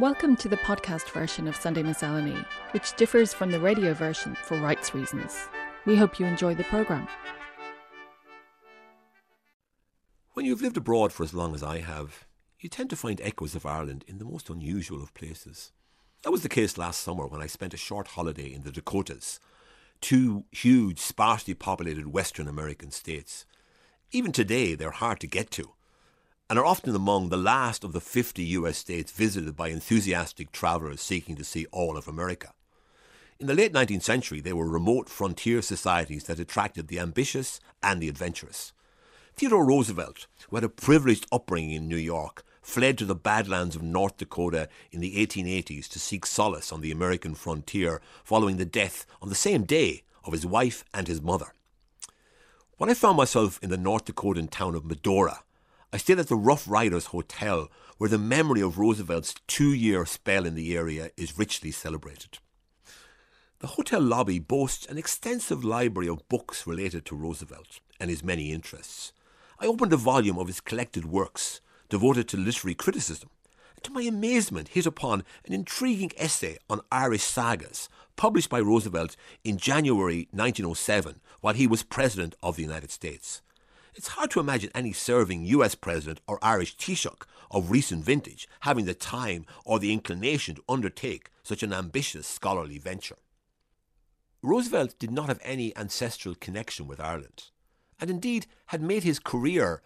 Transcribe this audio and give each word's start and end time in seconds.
Welcome 0.00 0.34
to 0.36 0.48
the 0.48 0.56
podcast 0.56 1.10
version 1.10 1.46
of 1.46 1.54
Sunday 1.54 1.82
Miscellany, 1.82 2.42
which 2.70 2.96
differs 2.96 3.34
from 3.34 3.50
the 3.50 3.60
radio 3.60 3.92
version 3.92 4.34
for 4.34 4.56
rights 4.56 4.94
reasons. 4.94 5.36
We 5.84 5.94
hope 5.94 6.18
you 6.18 6.24
enjoy 6.24 6.54
the 6.54 6.64
programme. 6.64 7.06
When 10.32 10.46
you've 10.46 10.62
lived 10.62 10.78
abroad 10.78 11.12
for 11.12 11.22
as 11.22 11.34
long 11.34 11.54
as 11.54 11.62
I 11.62 11.80
have, 11.80 12.24
you 12.58 12.70
tend 12.70 12.88
to 12.88 12.96
find 12.96 13.20
echoes 13.20 13.54
of 13.54 13.66
Ireland 13.66 14.06
in 14.08 14.16
the 14.16 14.24
most 14.24 14.48
unusual 14.48 15.02
of 15.02 15.12
places. 15.12 15.70
That 16.22 16.30
was 16.30 16.42
the 16.42 16.48
case 16.48 16.78
last 16.78 17.02
summer 17.02 17.26
when 17.26 17.42
I 17.42 17.46
spent 17.46 17.74
a 17.74 17.76
short 17.76 18.08
holiday 18.08 18.50
in 18.50 18.62
the 18.62 18.72
Dakotas, 18.72 19.38
two 20.00 20.46
huge, 20.50 20.98
sparsely 20.98 21.52
populated 21.52 22.06
Western 22.06 22.48
American 22.48 22.90
states. 22.90 23.44
Even 24.12 24.32
today, 24.32 24.74
they're 24.74 24.92
hard 24.92 25.20
to 25.20 25.26
get 25.26 25.50
to 25.50 25.74
and 26.50 26.58
are 26.58 26.66
often 26.66 26.96
among 26.96 27.28
the 27.28 27.36
last 27.36 27.84
of 27.84 27.92
the 27.92 28.00
50 28.00 28.42
US 28.42 28.76
states 28.76 29.12
visited 29.12 29.54
by 29.54 29.68
enthusiastic 29.68 30.50
travellers 30.50 31.00
seeking 31.00 31.36
to 31.36 31.44
see 31.44 31.64
all 31.70 31.96
of 31.96 32.08
America. 32.08 32.52
In 33.38 33.46
the 33.46 33.54
late 33.54 33.72
19th 33.72 34.02
century, 34.02 34.40
they 34.40 34.52
were 34.52 34.68
remote 34.68 35.08
frontier 35.08 35.62
societies 35.62 36.24
that 36.24 36.40
attracted 36.40 36.88
the 36.88 36.98
ambitious 36.98 37.60
and 37.84 38.02
the 38.02 38.08
adventurous. 38.08 38.72
Theodore 39.36 39.64
Roosevelt, 39.64 40.26
who 40.48 40.56
had 40.56 40.64
a 40.64 40.68
privileged 40.68 41.24
upbringing 41.30 41.70
in 41.70 41.86
New 41.86 41.96
York, 41.96 42.44
fled 42.60 42.98
to 42.98 43.04
the 43.04 43.14
badlands 43.14 43.76
of 43.76 43.82
North 43.82 44.16
Dakota 44.16 44.68
in 44.90 45.00
the 45.00 45.24
1880s 45.24 45.88
to 45.88 46.00
seek 46.00 46.26
solace 46.26 46.72
on 46.72 46.80
the 46.80 46.90
American 46.90 47.36
frontier 47.36 48.02
following 48.24 48.56
the 48.56 48.64
death 48.64 49.06
on 49.22 49.28
the 49.28 49.36
same 49.36 49.62
day 49.62 50.02
of 50.24 50.32
his 50.32 50.44
wife 50.44 50.84
and 50.92 51.06
his 51.06 51.22
mother. 51.22 51.54
When 52.76 52.90
I 52.90 52.94
found 52.94 53.16
myself 53.16 53.60
in 53.62 53.70
the 53.70 53.76
North 53.76 54.06
Dakotan 54.06 54.50
town 54.50 54.74
of 54.74 54.84
Medora, 54.84 55.44
I 55.92 55.96
stayed 55.96 56.20
at 56.20 56.28
the 56.28 56.36
Rough 56.36 56.70
Riders 56.70 57.06
Hotel, 57.06 57.68
where 57.98 58.08
the 58.08 58.16
memory 58.16 58.60
of 58.60 58.78
Roosevelt's 58.78 59.34
two 59.48 59.74
year 59.74 60.06
spell 60.06 60.46
in 60.46 60.54
the 60.54 60.76
area 60.76 61.10
is 61.16 61.36
richly 61.36 61.72
celebrated. 61.72 62.38
The 63.58 63.66
hotel 63.66 64.00
lobby 64.00 64.38
boasts 64.38 64.86
an 64.86 64.98
extensive 64.98 65.64
library 65.64 66.08
of 66.08 66.28
books 66.28 66.64
related 66.64 67.04
to 67.06 67.16
Roosevelt 67.16 67.80
and 67.98 68.08
his 68.08 68.22
many 68.22 68.52
interests. 68.52 69.12
I 69.58 69.66
opened 69.66 69.92
a 69.92 69.96
volume 69.96 70.38
of 70.38 70.46
his 70.46 70.60
collected 70.60 71.06
works 71.06 71.60
devoted 71.88 72.28
to 72.28 72.36
literary 72.36 72.76
criticism, 72.76 73.28
and 73.74 73.82
to 73.82 73.90
my 73.90 74.02
amazement 74.02 74.68
hit 74.68 74.86
upon 74.86 75.24
an 75.44 75.52
intriguing 75.52 76.12
essay 76.16 76.56
on 76.70 76.82
Irish 76.92 77.24
sagas 77.24 77.88
published 78.14 78.48
by 78.48 78.60
Roosevelt 78.60 79.16
in 79.42 79.56
January 79.56 80.28
1907 80.30 81.20
while 81.40 81.54
he 81.54 81.66
was 81.66 81.82
President 81.82 82.36
of 82.44 82.54
the 82.54 82.62
United 82.62 82.92
States. 82.92 83.42
It's 84.00 84.08
hard 84.08 84.30
to 84.30 84.40
imagine 84.40 84.70
any 84.74 84.94
serving 84.94 85.44
US 85.44 85.74
president 85.74 86.22
or 86.26 86.38
Irish 86.40 86.74
Taoiseach 86.78 87.26
of 87.50 87.70
recent 87.70 88.02
vintage 88.02 88.48
having 88.60 88.86
the 88.86 88.94
time 88.94 89.44
or 89.62 89.78
the 89.78 89.92
inclination 89.92 90.54
to 90.54 90.64
undertake 90.70 91.28
such 91.42 91.62
an 91.62 91.74
ambitious 91.74 92.26
scholarly 92.26 92.78
venture. 92.78 93.18
Roosevelt 94.42 94.98
did 94.98 95.10
not 95.10 95.28
have 95.28 95.38
any 95.42 95.76
ancestral 95.76 96.34
connection 96.34 96.86
with 96.86 96.98
Ireland, 96.98 97.50
and 98.00 98.08
indeed 98.08 98.46
had 98.68 98.80
made 98.80 99.02
his 99.02 99.18
career 99.18 99.82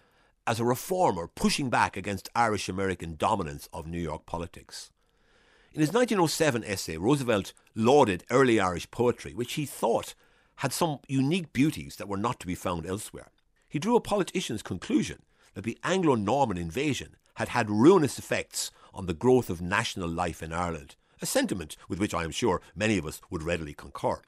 as 0.46 0.60
a 0.60 0.64
reformer 0.64 1.26
pushing 1.26 1.68
back 1.68 1.96
against 1.96 2.30
Irish 2.36 2.68
American 2.68 3.16
dominance 3.16 3.68
of 3.72 3.88
New 3.88 3.98
York 3.98 4.26
politics. 4.26 4.92
In 5.72 5.80
his 5.80 5.92
1907 5.92 6.62
essay, 6.62 6.98
Roosevelt 6.98 7.52
lauded 7.74 8.22
early 8.30 8.60
Irish 8.60 8.88
poetry, 8.92 9.34
which 9.34 9.54
he 9.54 9.66
thought 9.66 10.14
had 10.58 10.72
some 10.72 11.00
unique 11.08 11.52
beauties 11.52 11.96
that 11.96 12.06
were 12.06 12.16
not 12.16 12.38
to 12.38 12.46
be 12.46 12.54
found 12.54 12.86
elsewhere 12.86 13.32
he 13.74 13.80
drew 13.80 13.96
a 13.96 14.00
politician's 14.00 14.62
conclusion 14.62 15.20
that 15.54 15.64
the 15.64 15.76
Anglo 15.82 16.14
Norman 16.14 16.56
invasion 16.56 17.16
had 17.34 17.48
had 17.48 17.68
ruinous 17.68 18.20
effects 18.20 18.70
on 18.94 19.06
the 19.06 19.12
growth 19.12 19.50
of 19.50 19.60
national 19.60 20.08
life 20.08 20.44
in 20.44 20.52
Ireland, 20.52 20.94
a 21.20 21.26
sentiment 21.26 21.76
with 21.88 21.98
which 21.98 22.14
I 22.14 22.22
am 22.22 22.30
sure 22.30 22.60
many 22.76 22.98
of 22.98 23.04
us 23.04 23.20
would 23.30 23.42
readily 23.42 23.74
concur. 23.74 24.22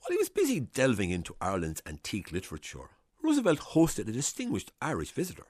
While 0.00 0.10
he 0.10 0.16
was 0.16 0.28
busy 0.28 0.58
delving 0.58 1.10
into 1.10 1.36
Ireland's 1.40 1.80
antique 1.86 2.32
literature, 2.32 2.90
Roosevelt 3.22 3.60
hosted 3.60 4.08
a 4.08 4.12
distinguished 4.12 4.72
Irish 4.82 5.12
visitor. 5.12 5.46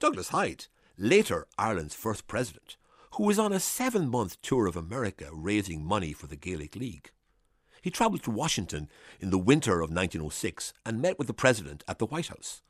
Douglas 0.00 0.28
Hyde, 0.30 0.68
later 0.96 1.46
Ireland's 1.58 1.94
first 1.94 2.26
president, 2.28 2.78
who 3.16 3.24
was 3.24 3.38
on 3.38 3.52
a 3.52 3.60
seven 3.60 4.08
month 4.08 4.40
tour 4.40 4.66
of 4.66 4.74
America 4.74 5.28
raising 5.30 5.84
money 5.84 6.14
for 6.14 6.28
the 6.28 6.36
Gaelic 6.36 6.76
League. 6.76 7.10
He 7.82 7.90
travelled 7.90 8.22
to 8.22 8.30
Washington 8.30 8.88
in 9.20 9.30
the 9.30 9.38
winter 9.38 9.80
of 9.80 9.90
1906 9.90 10.72
and 10.86 11.02
met 11.02 11.18
with 11.18 11.26
the 11.26 11.34
President 11.34 11.82
at 11.88 11.98
the 11.98 12.06
White 12.06 12.28
House. 12.28 12.62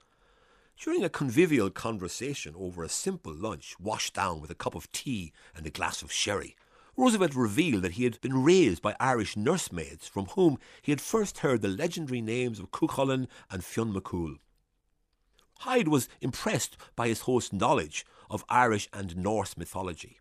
During 0.79 1.05
a 1.05 1.11
convivial 1.11 1.71
conversation 1.71 2.55
over 2.57 2.83
a 2.83 2.89
simple 2.89 3.35
lunch 3.35 3.79
washed 3.79 4.15
down 4.15 4.41
with 4.41 4.51
a 4.51 4.55
cup 4.55 4.75
of 4.75 4.91
tea 4.91 5.33
and 5.55 5.67
a 5.67 5.71
glass 5.71 6.01
of 6.01 6.11
sherry, 6.11 6.57
Roosevelt 6.97 7.35
revealed 7.35 7.83
that 7.83 7.93
he 7.93 8.05
had 8.05 8.21
been 8.23 8.43
raised 8.43 8.81
by 8.81 8.97
Irish 8.99 9.37
nursemaids 9.37 10.09
from 10.09 10.27
whom 10.27 10.59
he 10.81 10.93
had 10.93 11.01
first 11.01 11.39
heard 11.39 11.61
the 11.61 11.69
legendary 11.69 12.23
names 12.23 12.59
of 12.59 12.71
Cuchulainn 12.71 13.29
and 13.51 13.63
Fionn 13.63 13.93
McCool. 13.93 14.39
Hyde 15.61 15.89
was 15.89 16.09
impressed 16.23 16.77
by 16.97 17.09
his 17.09 17.21
host's 17.21 17.53
knowledge 17.53 18.07
of 18.31 18.45
Irish 18.49 18.89
and 18.95 19.17
Norse 19.17 19.59
mythology. 19.59 20.19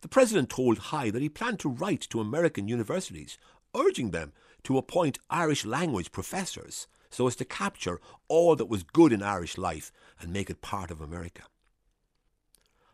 The 0.00 0.08
president 0.08 0.48
told 0.48 0.78
Hyde 0.78 1.12
that 1.14 1.22
he 1.22 1.28
planned 1.28 1.58
to 1.60 1.68
write 1.68 2.02
to 2.10 2.20
American 2.20 2.68
universities 2.68 3.36
urging 3.76 4.10
them 4.10 4.32
to 4.64 4.78
appoint 4.78 5.18
Irish 5.30 5.64
language 5.64 6.12
professors 6.12 6.86
so 7.10 7.26
as 7.26 7.36
to 7.36 7.44
capture 7.44 8.00
all 8.28 8.56
that 8.56 8.66
was 8.66 8.82
good 8.82 9.12
in 9.12 9.22
Irish 9.22 9.56
life 9.56 9.92
and 10.20 10.32
make 10.32 10.50
it 10.50 10.60
part 10.60 10.90
of 10.90 11.00
America. 11.00 11.42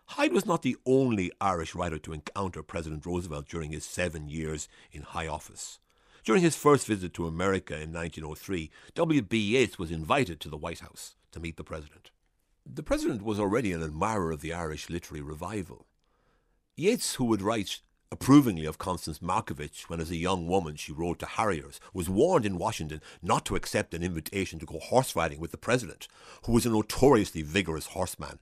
Hyde 0.06 0.32
was 0.32 0.46
not 0.46 0.62
the 0.62 0.76
only 0.84 1.32
Irish 1.40 1.74
writer 1.74 1.98
to 1.98 2.12
encounter 2.12 2.62
President 2.62 3.06
Roosevelt 3.06 3.48
during 3.48 3.72
his 3.72 3.84
seven 3.84 4.28
years 4.28 4.68
in 4.92 5.02
high 5.02 5.26
office. 5.26 5.78
During 6.24 6.42
his 6.42 6.56
first 6.56 6.86
visit 6.86 7.12
to 7.14 7.26
America 7.26 7.74
in 7.74 7.92
1903, 7.92 8.70
W.B. 8.94 9.36
Yeats 9.36 9.78
was 9.78 9.91
invited 9.91 10.41
to 10.41 10.48
the 10.48 10.56
White 10.56 10.80
House 10.80 11.16
to 11.32 11.41
meet 11.41 11.56
the 11.56 11.64
president. 11.64 12.10
The 12.66 12.82
president 12.82 13.22
was 13.22 13.41
already 13.41 13.72
an 13.72 13.82
admirer 13.82 14.30
of 14.30 14.41
the 14.41 14.52
Irish 14.52 14.88
literary 14.88 15.22
revival. 15.22 15.86
Yeats, 16.76 17.16
who 17.16 17.24
would 17.26 17.42
write 17.42 17.80
approvingly 18.14 18.64
of 18.64 18.78
Constance 18.78 19.19
Markievicz 19.19 19.88
when, 19.88 20.00
as 20.00 20.08
a 20.08 20.16
young 20.16 20.47
woman, 20.47 20.76
she 20.76 20.92
rode 20.92 21.19
to 21.19 21.26
Harriers, 21.26 21.80
was 21.92 22.08
warned 22.08 22.47
in 22.47 22.58
Washington 22.58 23.00
not 23.20 23.44
to 23.44 23.56
accept 23.56 23.92
an 23.92 24.04
invitation 24.04 24.60
to 24.60 24.66
go 24.66 24.78
horse 24.78 25.16
riding 25.16 25.41
with 25.41 25.50
the 25.50 25.56
president, 25.56 26.06
who 26.47 26.53
was 26.53 26.64
a 26.64 26.70
notoriously 26.70 27.42
vigorous 27.42 27.86
horseman. 27.86 28.38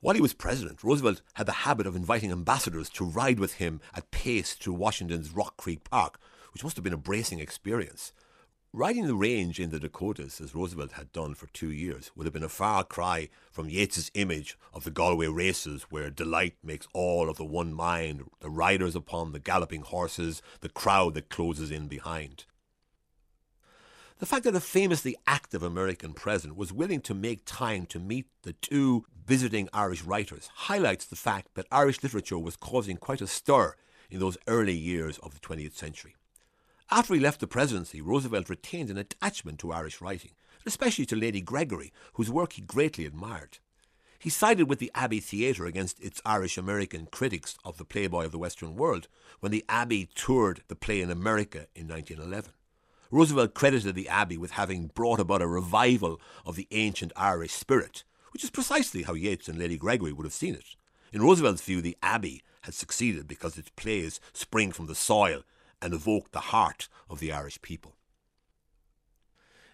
While 0.00 0.16
he 0.16 0.20
was 0.20 0.32
president, 0.32 0.82
Roosevelt 0.82 1.22
had 1.34 1.46
the 1.46 1.52
habit 1.52 1.86
of 1.86 1.94
inviting 1.94 2.32
ambassadors 2.32 2.90
to 2.90 3.04
ride 3.04 3.38
with 3.38 3.54
him 3.54 3.80
at 3.94 4.10
pace 4.10 4.54
through 4.54 4.74
Washington's 4.74 5.30
Rock 5.30 5.56
Creek 5.56 5.84
Park, 5.88 6.18
which 6.52 6.64
must 6.64 6.76
have 6.76 6.82
been 6.82 6.92
a 6.92 6.96
bracing 6.96 7.38
experience. 7.38 8.12
Riding 8.72 9.08
the 9.08 9.16
range 9.16 9.58
in 9.58 9.70
the 9.70 9.80
Dakotas, 9.80 10.40
as 10.40 10.54
Roosevelt 10.54 10.92
had 10.92 11.10
done 11.10 11.34
for 11.34 11.48
two 11.48 11.72
years, 11.72 12.12
would 12.14 12.24
have 12.24 12.32
been 12.32 12.44
a 12.44 12.48
far 12.48 12.84
cry 12.84 13.28
from 13.50 13.68
Yeats's 13.68 14.12
image 14.14 14.56
of 14.72 14.84
the 14.84 14.92
Galway 14.92 15.26
races, 15.26 15.86
where 15.90 16.08
delight 16.08 16.54
makes 16.62 16.86
all 16.92 17.28
of 17.28 17.36
the 17.36 17.44
one 17.44 17.74
mind, 17.74 18.30
the 18.38 18.48
riders 18.48 18.94
upon 18.94 19.32
the 19.32 19.40
galloping 19.40 19.82
horses, 19.82 20.40
the 20.60 20.68
crowd 20.68 21.14
that 21.14 21.30
closes 21.30 21.72
in 21.72 21.88
behind. 21.88 22.44
The 24.20 24.26
fact 24.26 24.44
that 24.44 24.54
a 24.54 24.60
famously 24.60 25.16
active 25.26 25.64
American 25.64 26.14
president 26.14 26.56
was 26.56 26.72
willing 26.72 27.00
to 27.00 27.14
make 27.14 27.44
time 27.44 27.86
to 27.86 27.98
meet 27.98 28.26
the 28.42 28.52
two 28.52 29.04
visiting 29.26 29.68
Irish 29.72 30.04
writers 30.04 30.48
highlights 30.54 31.06
the 31.06 31.16
fact 31.16 31.54
that 31.54 31.66
Irish 31.72 32.04
literature 32.04 32.38
was 32.38 32.54
causing 32.54 32.98
quite 32.98 33.20
a 33.20 33.26
stir 33.26 33.74
in 34.10 34.20
those 34.20 34.38
early 34.46 34.76
years 34.76 35.18
of 35.18 35.34
the 35.34 35.40
20th 35.40 35.74
century. 35.74 36.14
After 36.92 37.14
he 37.14 37.20
left 37.20 37.38
the 37.38 37.46
presidency, 37.46 38.00
Roosevelt 38.00 38.50
retained 38.50 38.90
an 38.90 38.98
attachment 38.98 39.60
to 39.60 39.72
Irish 39.72 40.00
writing, 40.00 40.32
especially 40.66 41.06
to 41.06 41.16
Lady 41.16 41.40
Gregory, 41.40 41.92
whose 42.14 42.30
work 42.30 42.54
he 42.54 42.62
greatly 42.62 43.06
admired. 43.06 43.58
He 44.18 44.28
sided 44.28 44.68
with 44.68 44.80
the 44.80 44.90
Abbey 44.92 45.20
Theatre 45.20 45.66
against 45.66 46.00
its 46.00 46.20
Irish 46.26 46.58
American 46.58 47.06
critics 47.06 47.56
of 47.64 47.78
the 47.78 47.84
Playboy 47.84 48.24
of 48.24 48.32
the 48.32 48.38
Western 48.38 48.74
World 48.74 49.06
when 49.38 49.52
the 49.52 49.64
Abbey 49.68 50.08
toured 50.16 50.62
the 50.66 50.74
play 50.74 51.00
in 51.00 51.10
America 51.10 51.68
in 51.76 51.86
1911. 51.86 52.50
Roosevelt 53.12 53.54
credited 53.54 53.94
the 53.94 54.08
Abbey 54.08 54.36
with 54.36 54.52
having 54.52 54.88
brought 54.88 55.20
about 55.20 55.42
a 55.42 55.46
revival 55.46 56.20
of 56.44 56.56
the 56.56 56.66
ancient 56.72 57.12
Irish 57.14 57.52
spirit, 57.52 58.02
which 58.32 58.42
is 58.42 58.50
precisely 58.50 59.04
how 59.04 59.14
Yeats 59.14 59.48
and 59.48 59.58
Lady 59.58 59.78
Gregory 59.78 60.12
would 60.12 60.26
have 60.26 60.32
seen 60.32 60.54
it. 60.54 60.76
In 61.12 61.22
Roosevelt's 61.22 61.62
view, 61.62 61.80
the 61.80 61.96
Abbey 62.02 62.42
had 62.62 62.74
succeeded 62.74 63.28
because 63.28 63.56
its 63.56 63.70
plays 63.70 64.20
spring 64.32 64.72
from 64.72 64.86
the 64.86 64.94
soil 64.94 65.44
and 65.82 65.94
evoked 65.94 66.32
the 66.32 66.40
heart 66.40 66.88
of 67.08 67.20
the 67.20 67.32
Irish 67.32 67.60
people. 67.62 67.96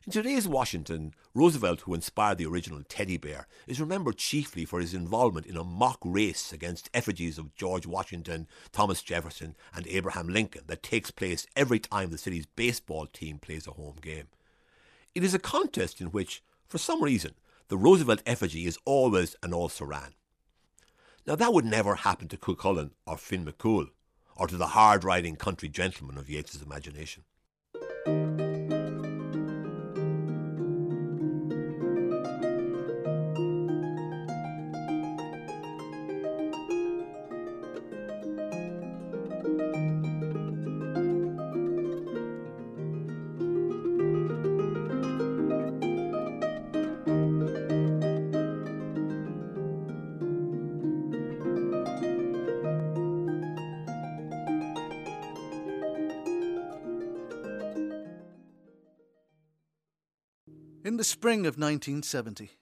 In 0.06 0.12
today's 0.12 0.47
Washington, 0.47 1.14
Roosevelt, 1.35 1.81
who 1.81 1.93
inspired 1.93 2.38
the 2.38 2.47
original 2.47 2.81
teddy 2.88 3.17
bear, 3.17 3.49
is 3.67 3.81
remembered 3.81 4.19
chiefly 4.19 4.64
for 4.64 4.79
his 4.79 4.94
involvement 4.94 5.47
in 5.47 5.56
a 5.56 5.64
mock 5.64 5.99
race 6.05 6.53
against 6.53 6.88
effigies 6.94 7.38
of 7.38 7.56
George 7.56 7.88
Washington, 7.88 8.47
Thomas 8.70 9.03
Jefferson, 9.03 9.56
and 9.75 9.85
Abraham 9.88 10.29
Lincoln 10.29 10.62
that 10.69 10.85
takes 10.85 11.11
place 11.11 11.49
every 11.56 11.81
time 11.81 12.11
the 12.11 12.19
city's 12.19 12.47
baseball 12.47 13.06
team 13.06 13.41
plays 13.41 13.67
a 13.67 13.73
home 13.73 13.97
game. 14.00 14.29
It 15.12 15.25
is 15.25 15.35
a 15.35 15.41
contest 15.41 16.00
in 16.00 16.12
which, 16.12 16.41
for 16.69 16.79
some 16.79 17.03
reason, 17.03 17.32
the 17.67 17.76
Roosevelt 17.76 18.23
effigy 18.25 18.64
is 18.64 18.79
always 18.85 19.35
an 19.43 19.53
also 19.53 19.85
ran. 19.85 20.14
Now, 21.26 21.35
that 21.35 21.53
would 21.53 21.64
never 21.64 21.97
happen 21.97 22.29
to 22.29 22.37
Cuchulainn 22.37 22.93
or 23.06 23.17
Finn 23.17 23.44
McCool, 23.44 23.88
or 24.37 24.47
to 24.47 24.56
the 24.56 24.69
hard 24.69 25.05
riding 25.05 25.37
country 25.37 25.69
gentleman 25.69 26.19
of 26.19 26.29
Yeats's 26.29 26.62
imagination. 26.62 27.25
Spring 61.26 61.40
of 61.40 61.58
1970, 61.58 62.52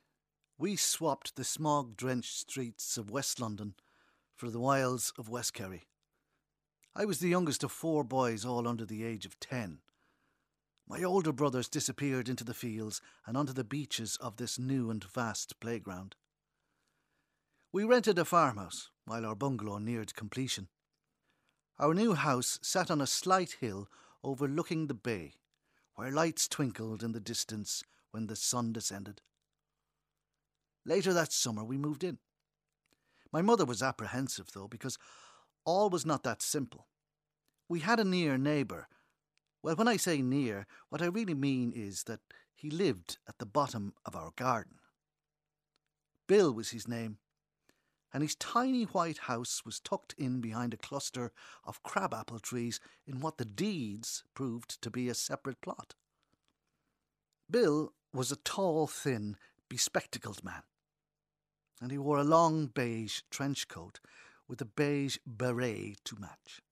we 0.57 0.75
swapped 0.75 1.37
the 1.37 1.45
smog 1.45 1.99
drenched 1.99 2.35
streets 2.35 2.97
of 2.97 3.11
West 3.11 3.39
London 3.39 3.75
for 4.35 4.49
the 4.49 4.59
wilds 4.59 5.13
of 5.19 5.29
West 5.29 5.53
Kerry. 5.53 5.83
I 6.97 7.05
was 7.05 7.19
the 7.19 7.29
youngest 7.29 7.63
of 7.63 7.71
four 7.71 8.05
boys, 8.05 8.43
all 8.43 8.67
under 8.67 8.87
the 8.87 9.05
age 9.05 9.27
of 9.27 9.39
ten. 9.39 9.81
My 10.89 11.03
older 11.03 11.31
brothers 11.31 11.69
disappeared 11.69 12.27
into 12.27 12.43
the 12.43 12.55
fields 12.55 13.03
and 13.27 13.37
onto 13.37 13.53
the 13.53 13.65
beaches 13.65 14.17
of 14.17 14.39
this 14.39 14.59
new 14.59 14.89
and 14.89 15.05
vast 15.05 15.61
playground. 15.61 16.17
We 17.71 17.85
rented 17.85 18.19
a 18.19 18.25
farmhouse 18.25 18.89
while 19.05 19.27
our 19.27 19.37
bungalow 19.37 19.77
neared 19.77 20.15
completion. 20.15 20.69
Our 21.79 21.93
new 21.93 22.15
house 22.15 22.59
sat 22.63 22.91
on 22.91 23.03
a 23.03 23.07
slight 23.07 23.57
hill 23.61 23.91
overlooking 24.23 24.87
the 24.87 24.95
bay, 24.95 25.35
where 25.97 26.11
lights 26.11 26.49
twinkled 26.49 27.03
in 27.03 27.13
the 27.13 27.21
distance 27.21 27.85
when 28.15 28.29
the 28.29 28.37
sun 28.37 28.73
descended. 28.73 29.21
Later 30.87 31.13
that 31.13 31.33
summer, 31.33 31.65
we 31.65 31.77
moved 31.77 32.05
in. 32.05 32.19
My 33.33 33.43
mother 33.43 33.65
was 33.65 33.83
apprehensive, 33.83 34.51
though, 34.55 34.69
because 34.69 34.99
all 35.65 35.91
was 35.91 36.07
not 36.07 36.23
that 36.23 36.41
simple. 36.41 36.87
We 37.69 37.81
had 37.81 37.99
a 37.99 38.05
near 38.05 38.39
neighbour. 38.39 38.87
Well, 39.65 39.75
when 39.75 39.89
I 39.89 39.97
say 39.97 40.23
near, 40.23 40.69
what 40.91 41.03
I 41.03 41.07
really 41.07 41.35
mean 41.35 41.73
is 41.75 42.05
that 42.05 42.21
he 42.55 42.71
lived 42.71 43.19
at 43.29 43.39
the 43.39 43.47
bottom 43.47 43.95
of 44.07 44.15
our 44.15 44.31
garden. 44.37 44.77
Bill 46.29 46.53
was 46.53 46.71
his 46.71 46.87
name, 46.87 47.19
and 48.13 48.23
his 48.23 48.37
tiny 48.37 48.85
white 48.85 49.19
house 49.19 49.63
was 49.65 49.81
tucked 49.81 50.15
in 50.17 50.41
behind 50.41 50.73
a 50.73 50.77
cluster 50.77 51.33
of 51.65 51.83
crabapple 51.83 52.39
trees 52.39 52.79
in 53.09 53.19
what 53.19 53.39
the 53.39 53.45
deeds 53.45 54.23
proved 54.35 54.81
to 54.83 54.89
be 54.89 55.09
a 55.09 55.15
separate 55.15 55.61
plot. 55.61 55.97
Bill 57.55 57.93
was 58.13 58.33
a 58.33 58.43
tall, 58.43 58.89
thin, 58.89 59.37
bespectacled 59.69 60.43
man, 60.43 60.65
and 61.81 61.93
he 61.93 61.99
wore 61.99 62.19
a 62.19 62.25
long 62.25 62.67
beige 62.67 63.21
trench 63.31 63.69
coat 63.69 64.01
with 64.49 64.61
a 64.61 64.65
beige 64.65 65.19
beret 65.25 66.05
to 66.05 66.17
match. 66.17 66.63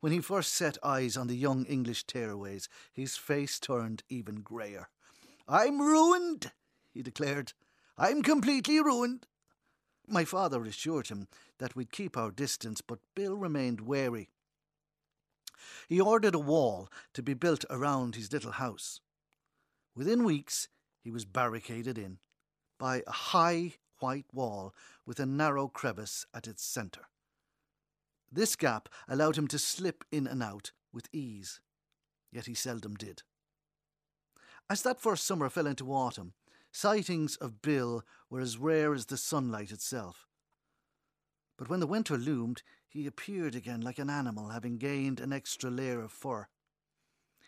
When 0.00 0.12
he 0.12 0.22
first 0.22 0.54
set 0.54 0.78
eyes 0.82 1.14
on 1.18 1.26
the 1.26 1.36
young 1.36 1.66
English 1.66 2.06
tearaways, 2.06 2.68
his 2.90 3.18
face 3.18 3.60
turned 3.60 4.02
even 4.08 4.36
greyer. 4.36 4.88
I'm 5.46 5.82
ruined, 5.82 6.52
he 6.94 7.02
declared. 7.02 7.52
I'm 7.98 8.22
completely 8.22 8.80
ruined. 8.80 9.26
My 10.08 10.24
father 10.24 10.64
assured 10.64 11.08
him 11.08 11.28
that 11.58 11.76
we'd 11.76 11.92
keep 11.92 12.16
our 12.16 12.30
distance, 12.30 12.80
but 12.80 13.00
Bill 13.14 13.36
remained 13.36 13.82
wary. 13.82 14.30
He 15.86 16.00
ordered 16.00 16.34
a 16.34 16.38
wall 16.38 16.88
to 17.12 17.22
be 17.22 17.34
built 17.34 17.66
around 17.68 18.14
his 18.14 18.32
little 18.32 18.52
house. 18.52 19.02
Within 20.00 20.24
weeks, 20.24 20.68
he 21.02 21.10
was 21.10 21.26
barricaded 21.26 21.98
in 21.98 22.20
by 22.78 23.02
a 23.06 23.12
high 23.12 23.74
white 23.98 24.24
wall 24.32 24.74
with 25.04 25.20
a 25.20 25.26
narrow 25.26 25.68
crevice 25.68 26.24
at 26.32 26.46
its 26.46 26.64
centre. 26.64 27.04
This 28.32 28.56
gap 28.56 28.88
allowed 29.06 29.36
him 29.36 29.46
to 29.48 29.58
slip 29.58 30.02
in 30.10 30.26
and 30.26 30.42
out 30.42 30.72
with 30.90 31.10
ease, 31.12 31.60
yet 32.32 32.46
he 32.46 32.54
seldom 32.54 32.94
did. 32.94 33.24
As 34.70 34.80
that 34.84 35.02
first 35.02 35.26
summer 35.26 35.50
fell 35.50 35.66
into 35.66 35.92
autumn, 35.92 36.32
sightings 36.72 37.36
of 37.36 37.60
Bill 37.60 38.02
were 38.30 38.40
as 38.40 38.56
rare 38.56 38.94
as 38.94 39.04
the 39.04 39.18
sunlight 39.18 39.70
itself. 39.70 40.26
But 41.58 41.68
when 41.68 41.80
the 41.80 41.86
winter 41.86 42.16
loomed, 42.16 42.62
he 42.88 43.06
appeared 43.06 43.54
again 43.54 43.82
like 43.82 43.98
an 43.98 44.08
animal 44.08 44.48
having 44.48 44.78
gained 44.78 45.20
an 45.20 45.34
extra 45.34 45.68
layer 45.68 46.00
of 46.00 46.10
fur. 46.10 46.48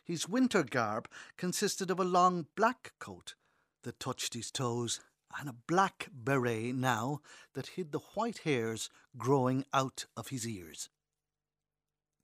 His 0.05 0.29
winter 0.29 0.63
garb 0.63 1.09
consisted 1.37 1.91
of 1.91 2.01
a 2.01 2.05
long 2.05 2.47
black 2.57 2.93
coat 2.99 3.35
that 3.83 4.01
touched 4.01 4.35
his 4.35 4.51
toes 4.51 5.01
and 5.39 5.49
a 5.49 5.57
black 5.67 6.09
beret 6.13 6.75
now 6.75 7.21
that 7.55 7.69
hid 7.69 7.93
the 7.93 8.01
white 8.15 8.39
hairs 8.39 8.91
growing 9.17 9.65
out 9.73 10.07
of 10.17 10.29
his 10.29 10.47
ears. 10.47 10.89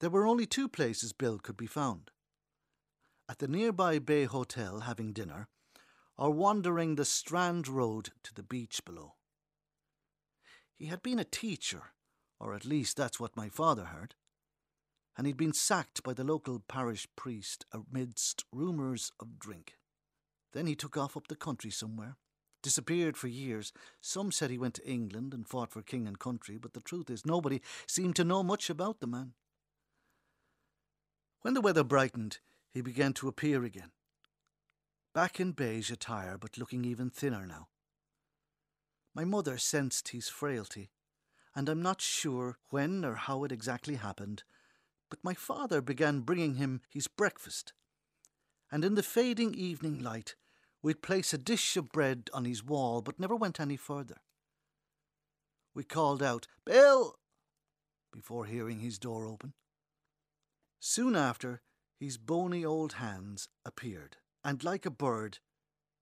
There 0.01 0.11
were 0.11 0.27
only 0.27 0.47
two 0.47 0.69
places 0.69 1.13
Bill 1.13 1.39
could 1.39 1.57
be 1.57 1.67
found 1.67 2.11
at 3.29 3.39
the 3.39 3.49
nearby 3.49 3.99
Bay 3.99 4.25
Hotel 4.25 4.81
having 4.81 5.13
dinner, 5.13 5.49
or 6.17 6.31
wandering 6.31 6.95
the 6.95 7.05
Strand 7.05 7.69
Road 7.69 8.11
to 8.23 8.35
the 8.35 8.43
beach 8.43 8.85
below. 8.85 9.15
He 10.75 10.87
had 10.87 11.03
been 11.03 11.19
a 11.19 11.25
teacher, 11.25 11.93
or 12.41 12.55
at 12.55 12.65
least 12.65 12.97
that's 12.97 13.21
what 13.21 13.37
my 13.37 13.49
father 13.49 13.87
heard, 13.87 14.15
and 15.19 15.27
he'd 15.27 15.37
been 15.37 15.53
sacked 15.53 16.05
by 16.05 16.15
the 16.15 16.23
local 16.23 16.61
parish 16.61 17.09
priest 17.17 17.67
amidst 17.73 18.45
rumours 18.53 19.11
of 19.19 19.41
drink. 19.41 19.75
Then 20.53 20.69
he 20.69 20.77
took 20.77 20.97
off 20.97 21.17
up 21.17 21.27
the 21.27 21.35
country 21.35 21.73
somewhere, 21.73 22.17
disappeared 22.63 23.17
for 23.17 23.27
years. 23.27 23.73
Some 24.01 24.31
said 24.31 24.49
he 24.51 24.59
went 24.59 24.75
to 24.75 24.89
England 24.89 25.35
and 25.35 25.47
fought 25.47 25.73
for 25.73 25.83
king 25.83 26.07
and 26.07 26.21
country, 26.21 26.57
but 26.57 26.73
the 26.73 26.81
truth 26.81 27.11
is 27.11 27.27
nobody 27.27 27.61
seemed 27.85 28.15
to 28.17 28.25
know 28.25 28.45
much 28.45 28.71
about 28.71 29.01
the 29.01 29.09
man. 29.09 29.33
When 31.43 31.55
the 31.55 31.61
weather 31.61 31.85
brightened, 31.85 32.39
he 32.71 32.81
began 32.81 33.13
to 33.15 33.29
appear 33.29 33.65
again. 33.65 33.91
Back 35.15 35.41
in 35.41 35.51
beige 35.51 35.91
attire, 35.91 36.39
but 36.39 36.59
looking 36.59 36.85
even 36.85 37.11
thinner 37.11 37.45
now. 37.45 37.69
My 39.15 39.25
mother 39.25 39.59
sensed 39.59 40.11
his 40.11 40.29
frailty, 40.29 40.91
and 41.57 41.69
I'm 41.69 41.83
not 41.83 42.01
sure 42.01 42.59
when 42.71 43.05
or 43.05 43.17
how 43.17 43.43
it 43.43 43.51
exactly 43.51 43.97
happened, 43.97 44.45
but 45.11 45.25
my 45.25 45.35
father 45.35 45.81
began 45.81 46.21
bringing 46.21 46.57
him 46.57 46.81
his 46.89 47.09
breakfast, 47.09 47.73
and 48.71 48.85
in 48.85 48.95
the 48.95 49.03
fading 49.03 49.55
evening 49.55 49.99
light 49.99 50.35
we'd 50.83 51.03
place 51.03 51.33
a 51.33 51.39
dish 51.39 51.77
of 51.77 51.93
bread 51.93 52.31
on 52.33 52.45
his 52.45 52.63
wall, 52.65 53.03
but 53.03 53.19
never 53.19 53.35
went 53.35 53.61
any 53.61 53.77
further. 53.77 54.19
We 55.75 55.85
called 55.85 56.23
out, 56.23 56.47
Bill! 56.65 57.19
before 58.13 58.47
hearing 58.47 58.81
his 58.81 58.99
door 58.99 59.27
open. 59.27 59.53
Soon 60.81 61.15
after, 61.15 61.63
his 61.99 62.17
bony 62.17 62.65
old 62.65 62.95
hands 62.95 63.49
appeared, 63.65 64.17
and 64.45 64.63
like 64.63 64.87
a 64.87 64.91
bird, 64.91 65.39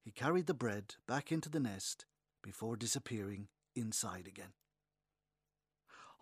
he 0.05 0.11
carried 0.11 0.47
the 0.47 0.55
bread 0.55 0.95
back 1.09 1.33
into 1.33 1.49
the 1.49 1.61
nest 1.61 2.07
before 2.43 2.77
disappearing 2.77 3.49
inside 3.75 4.27
again. 4.27 4.53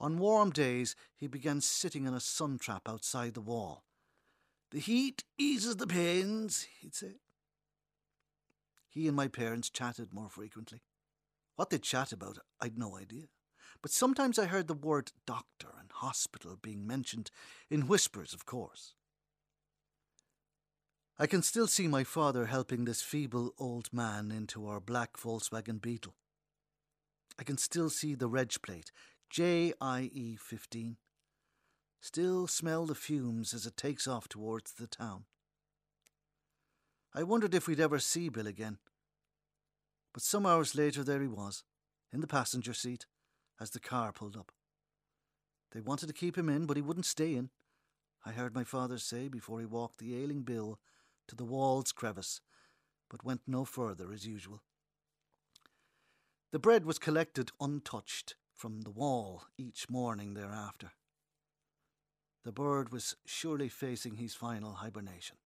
On 0.04 0.18
warm 0.18 0.50
days, 0.50 0.94
he 1.16 1.26
began 1.26 1.62
sitting 1.62 2.04
in 2.04 2.12
a 2.12 2.20
sun 2.20 2.58
trap 2.58 2.90
outside 2.90 3.32
the 3.32 3.40
wall. 3.40 3.86
The 4.70 4.78
heat 4.78 5.24
eases 5.38 5.76
the 5.76 5.86
pains, 5.86 6.66
he'd 6.82 6.94
say. 6.94 7.20
He 8.90 9.08
and 9.08 9.16
my 9.16 9.28
parents 9.28 9.70
chatted 9.70 10.12
more 10.12 10.28
frequently. 10.28 10.82
What 11.56 11.70
they 11.70 11.78
chat 11.78 12.12
about, 12.12 12.36
I'd 12.60 12.76
no 12.76 12.98
idea. 12.98 13.28
But 13.80 13.92
sometimes 13.92 14.38
I 14.38 14.44
heard 14.44 14.68
the 14.68 14.74
word 14.74 15.12
doctor 15.26 15.68
and 15.80 15.90
hospital 15.90 16.58
being 16.60 16.86
mentioned, 16.86 17.30
in 17.70 17.88
whispers, 17.88 18.34
of 18.34 18.44
course. 18.44 18.92
I 21.18 21.26
can 21.26 21.40
still 21.40 21.66
see 21.66 21.88
my 21.88 22.04
father 22.04 22.44
helping 22.44 22.84
this 22.84 23.00
feeble 23.00 23.54
old 23.56 23.88
man 23.90 24.30
into 24.30 24.66
our 24.66 24.80
black 24.80 25.16
Volkswagen 25.16 25.80
Beetle. 25.80 26.14
I 27.38 27.42
can 27.42 27.56
still 27.56 27.88
see 27.88 28.14
the 28.14 28.28
reg 28.28 28.52
plate 28.62 28.92
JIE 29.34 30.38
15. 30.38 30.96
Still 32.00 32.46
smell 32.46 32.86
the 32.86 32.94
fumes 32.94 33.52
as 33.52 33.66
it 33.66 33.76
takes 33.76 34.06
off 34.06 34.28
towards 34.28 34.74
the 34.74 34.86
town. 34.86 35.24
I 37.12 37.24
wondered 37.24 37.52
if 37.52 37.66
we'd 37.66 37.80
ever 37.80 37.98
see 37.98 38.28
Bill 38.28 38.46
again. 38.46 38.78
But 40.12 40.22
some 40.22 40.46
hours 40.46 40.76
later, 40.76 41.02
there 41.02 41.20
he 41.20 41.26
was, 41.26 41.64
in 42.12 42.20
the 42.20 42.28
passenger 42.28 42.72
seat, 42.72 43.06
as 43.60 43.70
the 43.70 43.80
car 43.80 44.12
pulled 44.12 44.36
up. 44.36 44.52
They 45.72 45.80
wanted 45.80 46.06
to 46.06 46.12
keep 46.12 46.38
him 46.38 46.48
in, 46.48 46.66
but 46.66 46.76
he 46.76 46.82
wouldn't 46.82 47.04
stay 47.04 47.34
in, 47.34 47.50
I 48.24 48.30
heard 48.30 48.54
my 48.54 48.62
father 48.62 48.98
say 48.98 49.26
before 49.26 49.58
he 49.58 49.66
walked 49.66 49.98
the 49.98 50.14
ailing 50.14 50.42
Bill 50.42 50.78
to 51.26 51.34
the 51.34 51.44
wall's 51.44 51.90
crevice, 51.90 52.40
but 53.10 53.24
went 53.24 53.40
no 53.48 53.64
further 53.64 54.12
as 54.12 54.28
usual. 54.28 54.62
The 56.52 56.60
bread 56.60 56.86
was 56.86 57.00
collected 57.00 57.50
untouched 57.60 58.36
from 58.54 58.82
the 58.82 58.90
wall 58.90 59.44
each 59.58 59.90
morning 59.90 60.34
thereafter. 60.34 60.92
The 62.44 62.52
bird 62.52 62.92
was 62.92 63.16
surely 63.26 63.68
facing 63.68 64.16
his 64.16 64.34
final 64.34 64.74
hibernation. 64.74 65.36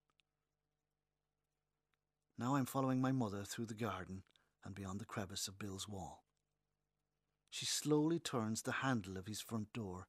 Now 2.39 2.57
I'm 2.57 2.67
following 2.67 3.01
my 3.01 3.13
mother 3.13 3.45
through 3.45 3.67
the 3.67 3.75
garden 3.75 4.23
and 4.65 4.75
beyond 4.75 5.01
the 5.01 5.05
crevice 5.05 5.49
of 5.49 5.59
Bill's 5.59 5.89
wall. 5.89 6.25
She 7.51 7.67
slowly 7.67 8.19
turns 8.19 8.63
the 8.63 8.73
handle 8.73 9.17
of 9.17 9.27
his 9.27 9.41
front 9.41 9.73
door. 9.73 10.09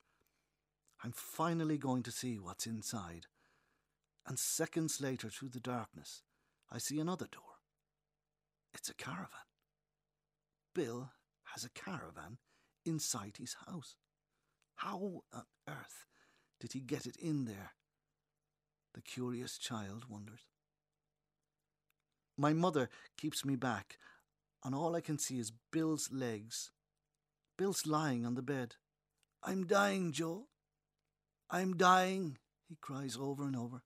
I'm 1.03 1.13
finally 1.13 1.77
going 1.77 2.03
to 2.03 2.11
see 2.11 2.37
what's 2.37 2.65
inside. 2.65 3.27
And 4.27 4.37
seconds 4.37 4.99
later, 4.99 5.29
through 5.29 5.49
the 5.49 5.59
darkness, 5.59 6.23
I 6.71 6.77
see 6.77 6.99
another 6.99 7.27
door. 7.31 7.41
It's 8.73 8.89
a 8.89 8.93
caravan. 8.93 9.47
Bill 10.75 11.11
has 11.55 11.63
a 11.63 11.69
caravan 11.69 12.37
inside 12.85 13.37
his 13.37 13.55
house. 13.67 13.95
How 14.75 15.23
on 15.33 15.43
earth 15.67 16.05
did 16.59 16.73
he 16.73 16.79
get 16.79 17.05
it 17.05 17.15
in 17.17 17.45
there? 17.45 17.71
The 18.93 19.01
curious 19.01 19.57
child 19.57 20.05
wonders. 20.09 20.47
My 22.37 22.53
mother 22.53 22.89
keeps 23.17 23.43
me 23.43 23.55
back, 23.55 23.97
and 24.63 24.73
all 24.73 24.95
I 24.95 25.01
can 25.01 25.19
see 25.19 25.39
is 25.39 25.51
Bill's 25.71 26.09
legs. 26.11 26.71
Bill's 27.57 27.85
lying 27.85 28.25
on 28.25 28.35
the 28.35 28.41
bed. 28.41 28.75
I'm 29.43 29.67
dying, 29.67 30.11
Joe. 30.11 30.47
I'm 31.49 31.75
dying, 31.75 32.37
he 32.67 32.77
cries 32.79 33.17
over 33.19 33.43
and 33.43 33.55
over. 33.55 33.81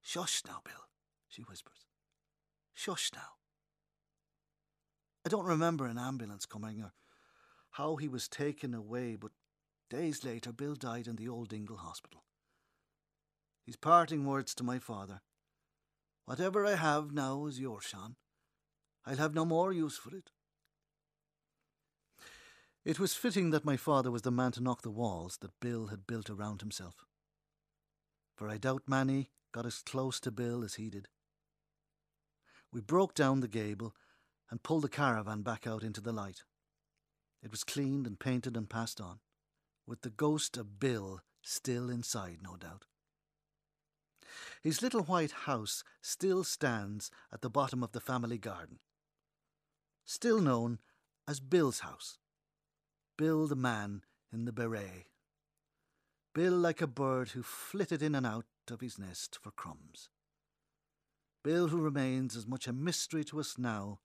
Shush 0.00 0.42
now, 0.46 0.60
Bill, 0.64 0.88
she 1.28 1.42
whispers. 1.42 1.84
Shush 2.72 3.10
now. 3.12 3.36
I 5.26 5.28
don't 5.28 5.44
remember 5.44 5.86
an 5.86 5.98
ambulance 5.98 6.46
coming 6.46 6.80
or 6.80 6.92
how 7.78 7.94
he 7.94 8.08
was 8.08 8.26
taken 8.26 8.74
away, 8.74 9.14
but 9.14 9.30
days 9.88 10.24
later 10.24 10.50
Bill 10.52 10.74
died 10.74 11.06
in 11.06 11.14
the 11.14 11.28
old 11.28 11.48
Dingle 11.48 11.76
Hospital. 11.76 12.24
His 13.64 13.76
parting 13.76 14.26
words 14.26 14.52
to 14.56 14.64
my 14.64 14.80
father 14.80 15.20
Whatever 16.24 16.66
I 16.66 16.74
have 16.74 17.12
now 17.12 17.46
is 17.46 17.60
yours, 17.60 17.84
Sean. 17.84 18.16
I'll 19.06 19.16
have 19.16 19.32
no 19.32 19.44
more 19.44 19.72
use 19.72 19.96
for 19.96 20.14
it. 20.14 20.30
It 22.84 22.98
was 22.98 23.14
fitting 23.14 23.50
that 23.50 23.64
my 23.64 23.76
father 23.76 24.10
was 24.10 24.22
the 24.22 24.32
man 24.32 24.52
to 24.52 24.60
knock 24.60 24.82
the 24.82 24.90
walls 24.90 25.38
that 25.40 25.60
Bill 25.60 25.86
had 25.86 26.06
built 26.06 26.28
around 26.28 26.60
himself. 26.60 27.06
For 28.36 28.48
I 28.48 28.58
doubt 28.58 28.82
Manny 28.88 29.30
got 29.52 29.64
as 29.64 29.82
close 29.82 30.18
to 30.20 30.32
Bill 30.32 30.64
as 30.64 30.74
he 30.74 30.90
did. 30.90 31.08
We 32.72 32.80
broke 32.80 33.14
down 33.14 33.40
the 33.40 33.48
gable 33.48 33.94
and 34.50 34.62
pulled 34.62 34.82
the 34.82 34.88
caravan 34.88 35.42
back 35.42 35.66
out 35.66 35.84
into 35.84 36.00
the 36.00 36.12
light. 36.12 36.42
It 37.42 37.50
was 37.50 37.64
cleaned 37.64 38.06
and 38.06 38.18
painted 38.18 38.56
and 38.56 38.68
passed 38.68 39.00
on, 39.00 39.20
with 39.86 40.02
the 40.02 40.10
ghost 40.10 40.56
of 40.56 40.80
Bill 40.80 41.20
still 41.42 41.88
inside, 41.88 42.38
no 42.42 42.56
doubt. 42.56 42.84
His 44.62 44.82
little 44.82 45.02
white 45.02 45.30
house 45.30 45.84
still 46.02 46.44
stands 46.44 47.10
at 47.32 47.42
the 47.42 47.50
bottom 47.50 47.82
of 47.82 47.92
the 47.92 48.00
family 48.00 48.38
garden, 48.38 48.80
still 50.04 50.40
known 50.40 50.78
as 51.26 51.40
Bill's 51.40 51.80
house. 51.80 52.18
Bill 53.16 53.46
the 53.46 53.56
man 53.56 54.02
in 54.32 54.44
the 54.44 54.52
beret. 54.52 55.06
Bill 56.34 56.54
like 56.54 56.82
a 56.82 56.86
bird 56.86 57.30
who 57.30 57.42
flitted 57.42 58.02
in 58.02 58.14
and 58.14 58.26
out 58.26 58.46
of 58.70 58.80
his 58.80 58.98
nest 58.98 59.38
for 59.40 59.50
crumbs. 59.50 60.08
Bill 61.42 61.68
who 61.68 61.80
remains 61.80 62.36
as 62.36 62.46
much 62.46 62.66
a 62.66 62.72
mystery 62.72 63.24
to 63.24 63.40
us 63.40 63.56
now 63.58 64.00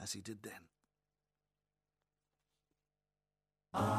as 0.00 0.12
he 0.12 0.20
did 0.20 0.42
then. 0.42 0.68
Are 3.78 3.92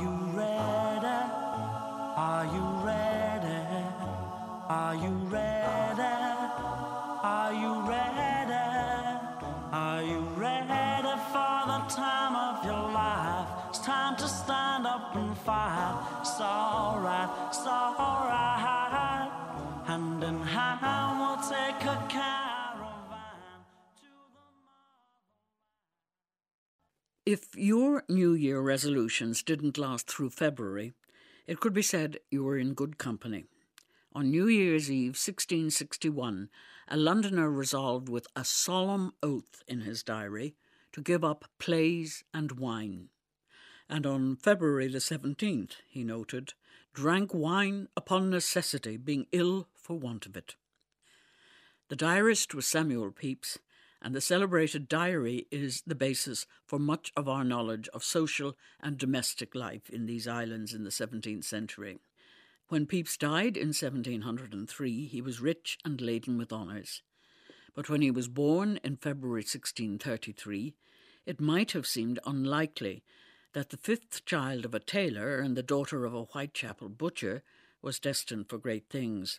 you 0.00 0.10
ready? 0.34 1.20
Are 2.16 2.46
you 2.46 2.64
ready? 2.84 3.62
Are 4.68 4.94
you 4.96 5.14
ready? 5.30 6.02
Are 7.22 7.52
you 7.52 7.80
ready? 7.88 8.52
Are 9.72 10.02
you 10.02 10.20
ready 10.36 11.14
for 11.30 11.66
the 11.70 11.78
time 11.88 12.34
of 12.34 12.64
your 12.64 12.90
life? 12.92 13.46
It's 13.68 13.78
time 13.78 14.16
to 14.16 14.26
stand 14.26 14.88
up 14.88 15.14
and 15.14 15.38
fight. 15.38 15.94
It's 16.20 16.40
alright, 16.40 17.28
it's 17.48 17.64
alright. 17.64 18.81
If 27.26 27.54
your 27.54 28.02
New 28.08 28.32
Year 28.32 28.60
resolutions 28.60 29.42
didn't 29.42 29.76
last 29.76 30.08
through 30.08 30.30
February, 30.30 30.94
it 31.46 31.60
could 31.60 31.74
be 31.74 31.82
said 31.82 32.20
you 32.30 32.42
were 32.42 32.56
in 32.56 32.72
good 32.72 32.96
company. 32.96 33.44
On 34.14 34.30
New 34.30 34.48
Year's 34.48 34.90
Eve 34.90 35.10
1661, 35.10 36.48
a 36.88 36.96
Londoner 36.96 37.50
resolved 37.50 38.08
with 38.08 38.26
a 38.34 38.46
solemn 38.46 39.12
oath 39.22 39.62
in 39.68 39.82
his 39.82 40.02
diary 40.02 40.54
to 40.92 41.02
give 41.02 41.22
up 41.22 41.44
plays 41.58 42.24
and 42.32 42.52
wine. 42.52 43.10
And 43.90 44.06
on 44.06 44.36
February 44.36 44.88
the 44.88 45.00
17th, 45.00 45.72
he 45.86 46.02
noted, 46.02 46.54
drank 46.92 47.32
wine 47.32 47.88
upon 47.96 48.30
necessity, 48.30 48.96
being 48.96 49.26
ill 49.32 49.68
for 49.74 49.98
want 49.98 50.26
of 50.26 50.36
it. 50.36 50.56
The 51.88 51.96
diarist 51.96 52.54
was 52.54 52.66
Samuel 52.66 53.10
Pepys, 53.10 53.58
and 54.00 54.14
the 54.14 54.20
celebrated 54.20 54.88
diary 54.88 55.46
is 55.50 55.82
the 55.86 55.94
basis 55.94 56.46
for 56.66 56.78
much 56.78 57.12
of 57.16 57.28
our 57.28 57.44
knowledge 57.44 57.88
of 57.94 58.02
social 58.02 58.56
and 58.80 58.98
domestic 58.98 59.54
life 59.54 59.88
in 59.88 60.06
these 60.06 60.26
islands 60.26 60.74
in 60.74 60.84
the 60.84 60.90
17th 60.90 61.44
century. 61.44 61.98
When 62.68 62.86
Pepys 62.86 63.16
died 63.16 63.56
in 63.56 63.68
1703, 63.68 65.06
he 65.06 65.20
was 65.20 65.40
rich 65.40 65.78
and 65.84 66.00
laden 66.00 66.38
with 66.38 66.52
honours. 66.52 67.02
But 67.74 67.88
when 67.88 68.02
he 68.02 68.10
was 68.10 68.28
born 68.28 68.80
in 68.82 68.96
February 68.96 69.42
1633, 69.42 70.74
it 71.24 71.40
might 71.40 71.72
have 71.72 71.86
seemed 71.86 72.18
unlikely 72.26 73.04
that 73.52 73.70
the 73.70 73.76
fifth 73.76 74.24
child 74.24 74.64
of 74.64 74.74
a 74.74 74.80
tailor 74.80 75.38
and 75.38 75.56
the 75.56 75.62
daughter 75.62 76.04
of 76.04 76.14
a 76.14 76.24
Whitechapel 76.24 76.88
butcher 76.88 77.42
was 77.80 77.98
destined 77.98 78.48
for 78.48 78.58
great 78.58 78.88
things 78.88 79.38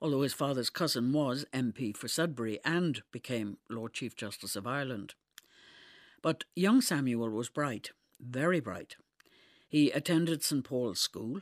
although 0.00 0.22
his 0.22 0.34
father's 0.34 0.70
cousin 0.70 1.12
was 1.12 1.46
MP 1.52 1.96
for 1.96 2.08
Sudbury 2.08 2.58
and 2.64 3.02
became 3.12 3.58
Lord 3.68 3.94
Chief 3.94 4.14
Justice 4.14 4.56
of 4.56 4.66
Ireland. 4.66 5.14
But 6.22 6.44
young 6.54 6.80
Samuel 6.80 7.30
was 7.30 7.48
bright, 7.48 7.92
very 8.20 8.60
bright. 8.60 8.96
He 9.68 9.90
attended 9.90 10.42
St 10.42 10.64
Paul's 10.64 11.00
School, 11.00 11.40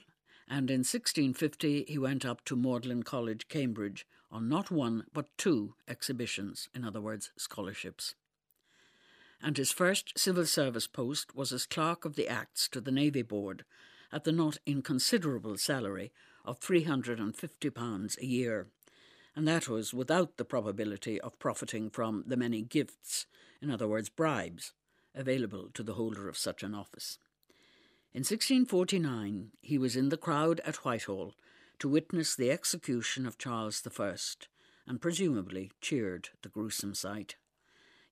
and 0.49 0.71
in 0.71 0.81
1650 0.81 1.85
he 1.89 1.99
went 1.99 2.25
up 2.25 2.45
to 2.45 2.57
Magdalene 2.57 3.03
College, 3.03 3.49
Cambridge, 3.49 4.07
on 4.31 4.49
not 4.49 4.71
one 4.71 5.05
but 5.13 5.27
two 5.39 5.75
exhibitions, 5.89 6.69
in 6.75 6.85
other 6.85 7.01
words, 7.01 7.31
scholarships. 7.37 8.15
And 9.47 9.59
his 9.59 9.73
first 9.73 10.19
civil 10.19 10.47
service 10.47 10.87
post 10.87 11.37
was 11.37 11.53
as 11.53 11.67
Clerk 11.67 12.07
of 12.07 12.17
the 12.17 12.29
Acts 12.29 12.67
to 12.69 12.81
the 12.81 12.91
Navy 12.91 13.21
Board, 13.21 13.67
at 14.11 14.25
the 14.25 14.33
not 14.33 14.57
inconsiderable 14.65 15.59
salary 15.59 16.13
of 16.47 16.61
£350 16.61 18.19
a 18.19 18.27
year, 18.27 18.69
and 19.37 19.47
that 19.47 19.69
was 19.69 19.93
without 19.93 20.39
the 20.39 20.47
probability 20.47 21.21
of 21.21 21.39
profiting 21.39 21.91
from 21.91 22.25
the 22.27 22.39
many 22.39 22.63
gifts, 22.63 23.27
in 23.61 23.71
other 23.71 23.87
words, 23.87 24.09
bribes, 24.09 24.73
available 25.15 25.69
to 25.75 25.83
the 25.83 25.93
holder 25.93 26.27
of 26.27 26.39
such 26.39 26.63
an 26.63 26.75
office. 26.75 27.19
In 28.15 28.21
1649, 28.21 29.51
he 29.61 29.77
was 29.77 29.95
in 29.95 30.09
the 30.09 30.17
crowd 30.17 30.63
at 30.65 30.87
Whitehall 30.87 31.35
to 31.81 31.89
witness 31.91 32.35
the 32.35 32.51
execution 32.51 33.27
of 33.27 33.37
Charles 33.37 33.87
I, 34.01 34.15
and 34.87 35.03
presumably 35.03 35.71
cheered 35.83 36.31
the 36.41 36.49
gruesome 36.49 36.95
sight. 36.95 37.37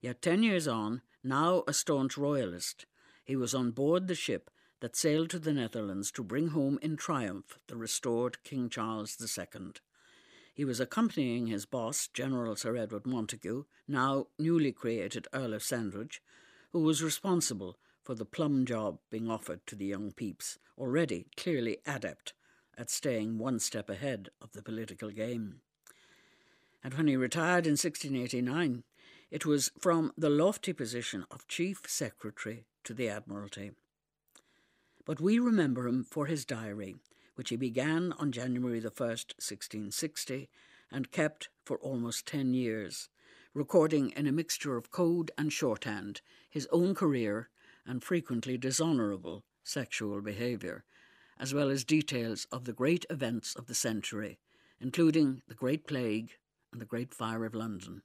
Yet 0.03 0.21
ten 0.21 0.43
years 0.43 0.69
on, 0.69 1.01
now 1.23 1.63
a 1.67 1.73
staunch 1.73 2.17
royalist, 2.17 2.87
he 3.25 3.37
was 3.37 3.55
on 3.55 3.71
board 3.71 4.09
the 4.09 4.15
ship 4.15 4.51
that 4.81 4.97
sailed 4.97 5.31
to 5.31 5.39
the 5.39 5.53
Netherlands 5.53 6.11
to 6.11 6.25
bring 6.25 6.49
home 6.49 6.79
in 6.83 6.97
triumph 6.97 7.59
the 7.69 7.77
restored 7.77 8.43
King 8.43 8.69
Charles 8.69 9.17
II. 9.21 9.73
He 10.55 10.65
was 10.65 10.81
accompanying 10.81 11.47
his 11.47 11.65
boss, 11.65 12.09
General 12.09 12.57
Sir 12.57 12.77
Edward 12.77 13.05
Montagu, 13.05 13.65
now 13.89 14.27
newly 14.39 14.73
created 14.73 15.29
Earl 15.33 15.55
of 15.55 15.63
Sandwich, 15.63 16.21
who 16.73 16.81
was 16.81 17.03
responsible 17.03 17.79
for 18.03 18.15
the 18.15 18.25
plum 18.25 18.67
job 18.67 18.99
being 19.11 19.31
offered 19.31 19.67
to 19.67 19.77
the 19.77 19.87
young 19.87 20.11
Pepys, 20.11 20.59
already 20.77 21.27
clearly 21.37 21.79
adept 21.87 22.35
at 22.77 22.91
staying 22.91 23.39
one 23.39 23.61
step 23.61 23.89
ahead 23.89 24.31
of 24.41 24.53
the 24.53 24.63
political 24.63 25.11
game. 25.11 25.61
And 26.83 26.95
when 26.95 27.07
he 27.07 27.17
retired 27.17 27.67
in 27.67 27.73
1689, 27.73 28.83
it 29.33 29.45
was 29.45 29.73
from 29.81 30.13
the 30.17 30.31
lofty 30.31 30.73
position 30.73 31.25
of 31.33 31.49
Chief 31.49 31.83
Secretary 31.89 32.67
to 32.85 32.95
the 32.95 33.09
Admiralty 33.09 33.73
but 35.05 35.21
we 35.21 35.39
remember 35.39 35.89
him 35.89 36.05
for 36.05 36.27
his 36.27 36.45
diary, 36.45 36.97
which 37.35 37.49
he 37.49 37.57
began 37.57 38.13
on 38.19 38.33
January 38.33 38.81
the 38.81 38.91
1st, 38.91 39.35
1660, 39.39 40.49
and 40.91 41.11
kept 41.11 41.49
for 41.65 41.79
almost 41.79 42.27
10 42.27 42.55
years, 42.55 43.09
recording 43.55 44.11
in 44.11 44.27
a 44.27 44.33
mixture 44.33 44.77
of 44.77 44.91
code 44.91 45.31
and 45.37 45.53
shorthand 45.53 46.21
his 46.49 46.69
own 46.71 46.95
career 46.95 47.49
and 47.85 48.05
frequently 48.05 48.57
dishonourable 48.57 49.45
sexual 49.65 50.21
behaviour, 50.21 50.85
as 51.39 51.53
well 51.53 51.71
as 51.71 51.85
details 51.85 52.47
of 52.53 52.65
the 52.65 52.73
great 52.73 53.05
events 53.11 53.55
of 53.57 53.67
the 53.67 53.75
century, 53.75 54.39
including 54.81 55.43
the 55.49 55.55
Great 55.55 55.87
Plague 55.87 56.33
and 56.71 56.81
the 56.81 56.87
Great 56.87 57.13
Fire 57.13 57.45
of 57.45 57.55
London. 57.55 58.03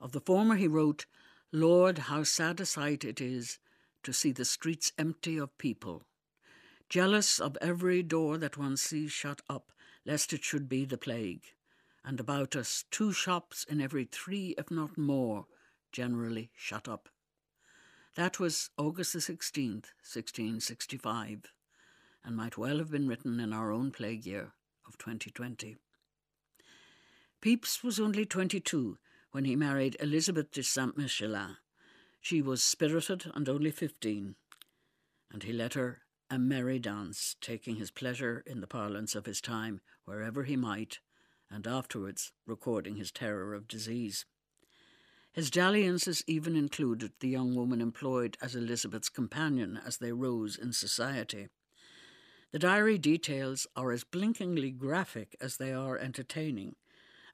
Of 0.00 0.12
the 0.12 0.20
former, 0.20 0.56
he 0.56 0.66
wrote, 0.66 1.06
Lord, 1.52 1.98
how 1.98 2.22
sad 2.22 2.60
a 2.60 2.66
sight 2.66 3.04
it 3.04 3.20
is 3.20 3.58
to 4.02 4.12
see 4.12 4.32
the 4.32 4.44
streets 4.44 4.92
empty 4.96 5.36
of 5.36 5.58
people, 5.58 6.04
jealous 6.88 7.38
of 7.38 7.58
every 7.60 8.02
door 8.02 8.38
that 8.38 8.56
one 8.56 8.76
sees 8.76 9.12
shut 9.12 9.42
up, 9.48 9.72
lest 10.06 10.32
it 10.32 10.42
should 10.42 10.68
be 10.68 10.84
the 10.84 10.96
plague, 10.96 11.44
and 12.02 12.18
about 12.18 12.56
us 12.56 12.84
two 12.90 13.12
shops 13.12 13.64
in 13.64 13.80
every 13.80 14.04
three, 14.04 14.54
if 14.56 14.70
not 14.70 14.96
more, 14.96 15.46
generally 15.92 16.50
shut 16.56 16.88
up. 16.88 17.08
That 18.14 18.40
was 18.40 18.70
August 18.78 19.12
the 19.12 19.18
16th, 19.18 19.92
1665, 20.02 21.52
and 22.24 22.36
might 22.36 22.56
well 22.56 22.78
have 22.78 22.90
been 22.90 23.06
written 23.06 23.38
in 23.38 23.52
our 23.52 23.70
own 23.70 23.90
plague 23.90 24.24
year 24.24 24.52
of 24.86 24.96
2020. 24.98 25.76
Pepys 27.42 27.82
was 27.82 28.00
only 28.00 28.24
22 28.24 28.98
when 29.32 29.44
he 29.44 29.56
married 29.56 29.96
Elizabeth 30.00 30.50
de 30.50 30.62
Saint 30.62 30.96
Michelin. 30.96 31.56
She 32.20 32.42
was 32.42 32.62
spirited 32.62 33.30
and 33.34 33.48
only 33.48 33.70
15, 33.70 34.34
and 35.32 35.42
he 35.42 35.52
led 35.52 35.74
her 35.74 36.02
a 36.28 36.38
merry 36.38 36.78
dance, 36.78 37.36
taking 37.40 37.76
his 37.76 37.90
pleasure 37.90 38.42
in 38.46 38.60
the 38.60 38.66
parlance 38.66 39.14
of 39.14 39.26
his 39.26 39.40
time 39.40 39.80
wherever 40.04 40.44
he 40.44 40.56
might, 40.56 40.98
and 41.50 41.66
afterwards 41.66 42.32
recording 42.46 42.96
his 42.96 43.10
terror 43.10 43.54
of 43.54 43.66
disease. 43.66 44.24
His 45.32 45.50
dalliances 45.50 46.24
even 46.26 46.56
included 46.56 47.12
the 47.20 47.28
young 47.28 47.54
woman 47.54 47.80
employed 47.80 48.36
as 48.42 48.54
Elizabeth's 48.54 49.08
companion 49.08 49.80
as 49.84 49.98
they 49.98 50.12
rose 50.12 50.56
in 50.56 50.72
society. 50.72 51.48
The 52.52 52.58
diary 52.58 52.98
details 52.98 53.66
are 53.76 53.92
as 53.92 54.02
blinkingly 54.02 54.72
graphic 54.72 55.36
as 55.40 55.56
they 55.56 55.72
are 55.72 55.96
entertaining, 55.96 56.74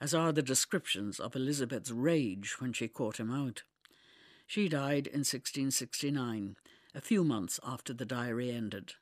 as 0.00 0.14
are 0.14 0.32
the 0.32 0.42
descriptions 0.42 1.18
of 1.18 1.34
Elizabeth's 1.34 1.90
rage 1.90 2.56
when 2.58 2.72
she 2.72 2.88
caught 2.88 3.18
him 3.18 3.30
out. 3.30 3.62
She 4.46 4.68
died 4.68 5.06
in 5.06 5.20
1669, 5.20 6.56
a 6.94 7.00
few 7.00 7.24
months 7.24 7.58
after 7.66 7.92
the 7.92 8.04
diary 8.04 8.50
ended, 8.50 8.94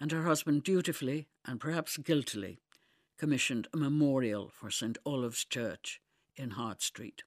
and 0.00 0.12
her 0.12 0.22
husband 0.22 0.62
dutifully, 0.62 1.26
and 1.44 1.60
perhaps 1.60 1.96
guiltily, 1.96 2.60
commissioned 3.16 3.66
a 3.72 3.76
memorial 3.76 4.50
for 4.54 4.70
St 4.70 4.96
Olave's 5.04 5.44
Church 5.44 6.00
in 6.36 6.50
Hart 6.50 6.80
Street. 6.82 7.24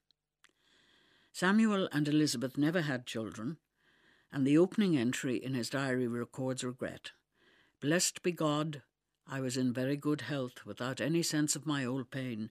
Samuel 1.33 1.89
and 1.91 2.07
Elizabeth 2.07 2.57
never 2.57 2.81
had 2.81 3.05
children, 3.05 3.57
and 4.31 4.47
the 4.47 4.57
opening 4.57 4.97
entry 4.97 5.35
in 5.35 5.53
his 5.53 5.69
diary 5.69 6.07
records 6.07 6.63
regret. 6.63 7.11
Blessed 7.81 8.21
be 8.21 8.31
God, 8.31 8.81
I 9.27 9.41
was 9.41 9.57
in 9.57 9.73
very 9.73 9.97
good 9.97 10.21
health 10.21 10.65
without 10.65 11.01
any 11.01 11.23
sense 11.23 11.55
of 11.55 11.65
my 11.65 11.85
old 11.85 12.11
pain, 12.11 12.49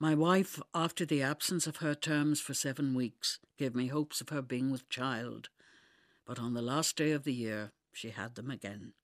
my 0.00 0.14
wife, 0.14 0.58
after 0.74 1.04
the 1.04 1.22
absence 1.22 1.66
of 1.66 1.76
her 1.76 1.94
terms 1.94 2.40
for 2.40 2.54
seven 2.54 2.94
weeks, 2.94 3.38
gave 3.58 3.74
me 3.74 3.88
hopes 3.88 4.22
of 4.22 4.30
her 4.30 4.40
being 4.40 4.70
with 4.70 4.88
child, 4.88 5.50
but 6.24 6.38
on 6.38 6.54
the 6.54 6.62
last 6.62 6.96
day 6.96 7.12
of 7.12 7.24
the 7.24 7.34
year 7.34 7.72
she 7.92 8.08
had 8.08 8.34
them 8.34 8.50
again. 8.50 8.94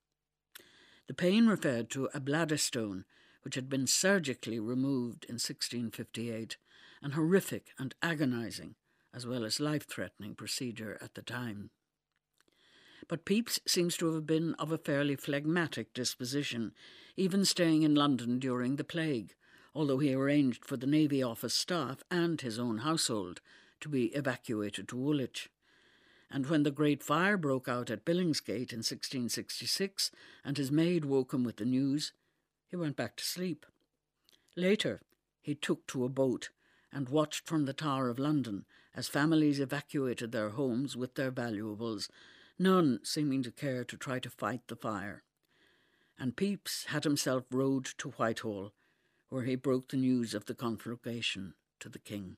The 1.07 1.15
pain 1.15 1.47
referred 1.47 1.91
to 1.91 2.09
a 2.15 2.21
bladder 2.21 2.57
stone 2.57 3.05
which 3.43 3.57
had 3.57 3.69
been 3.69 3.87
surgically 3.87 4.59
removed 4.59 5.27
in 5.29 5.35
1658, 5.35 6.57
an 7.03 7.11
horrific 7.13 7.69
and 7.79 7.95
agonizing, 8.03 8.75
as 9.15 9.27
well 9.27 9.45
as 9.45 9.61
life 9.61 9.87
threatening 9.87 10.35
procedure 10.35 10.99
at 11.03 11.15
the 11.15 11.23
time. 11.23 11.71
But 13.07 13.27
Pepys 13.27 13.61
seems 13.67 13.99
to 13.99 14.15
have 14.15 14.27
been 14.27 14.55
of 14.55 14.73
a 14.73 14.79
fairly 14.79 15.15
phlegmatic 15.15 15.93
disposition, 15.93 16.73
even 17.17 17.45
staying 17.45 17.83
in 17.83 17.95
London 17.95 18.39
during 18.39 18.77
the 18.77 18.85
plague, 18.85 19.35
although 19.77 19.99
he 19.99 20.15
arranged 20.15 20.65
for 20.65 20.79
the 20.79 20.87
Navy 20.87 21.23
Office 21.23 21.53
staff 21.53 22.03
and 22.11 22.41
his 22.41 22.59
own 22.59 22.79
household 22.79 23.43
to 23.79 23.91
be 23.91 24.07
evacuated 24.15 24.89
to 24.89 24.97
Woolwich. 24.97 25.51
And 26.31 26.47
when 26.47 26.63
the 26.63 26.71
Great 26.71 27.03
Fire 27.03 27.37
broke 27.37 27.69
out 27.69 27.91
at 27.91 28.07
Billingsgate 28.07 28.73
in 28.73 28.79
1666 28.79 30.11
and 30.43 30.57
his 30.57 30.73
maid 30.73 31.05
woke 31.05 31.35
him 31.35 31.45
with 31.45 31.59
the 31.59 31.67
news, 31.67 32.13
he 32.67 32.75
went 32.75 32.97
back 32.97 33.17
to 33.17 33.25
sleep. 33.25 33.67
Later, 34.57 35.03
he 35.43 35.55
took 35.55 35.87
to 35.89 36.07
a 36.07 36.09
boat 36.09 36.49
and 36.91 37.11
watched 37.11 37.47
from 37.47 37.67
the 37.67 37.75
Tower 37.75 38.09
of 38.09 38.19
London 38.19 38.65
as 38.95 39.09
families 39.09 39.61
evacuated 39.61 40.33
their 40.33 40.49
homes 40.49 40.97
with 40.97 41.17
their 41.17 41.31
valuables, 41.31 42.09
none 42.59 43.01
seeming 43.03 43.43
to 43.43 43.51
care 43.51 43.85
to 43.85 43.97
try 43.99 44.21
to 44.21 44.31
fight 44.31 44.63
the 44.69 44.77
fire. 44.77 45.23
And 46.19 46.35
Pepys 46.35 46.87
had 46.89 47.05
himself 47.05 47.45
rowed 47.51 47.85
to 47.99 48.13
Whitehall 48.13 48.73
where 49.29 49.45
he 49.45 49.57
broke 49.57 49.89
the 49.89 49.97
news 49.97 50.35
of 50.35 50.47
the 50.47 50.55
conflagration 50.55 51.55
to 51.81 51.89
the 51.89 51.99
king. 51.99 52.37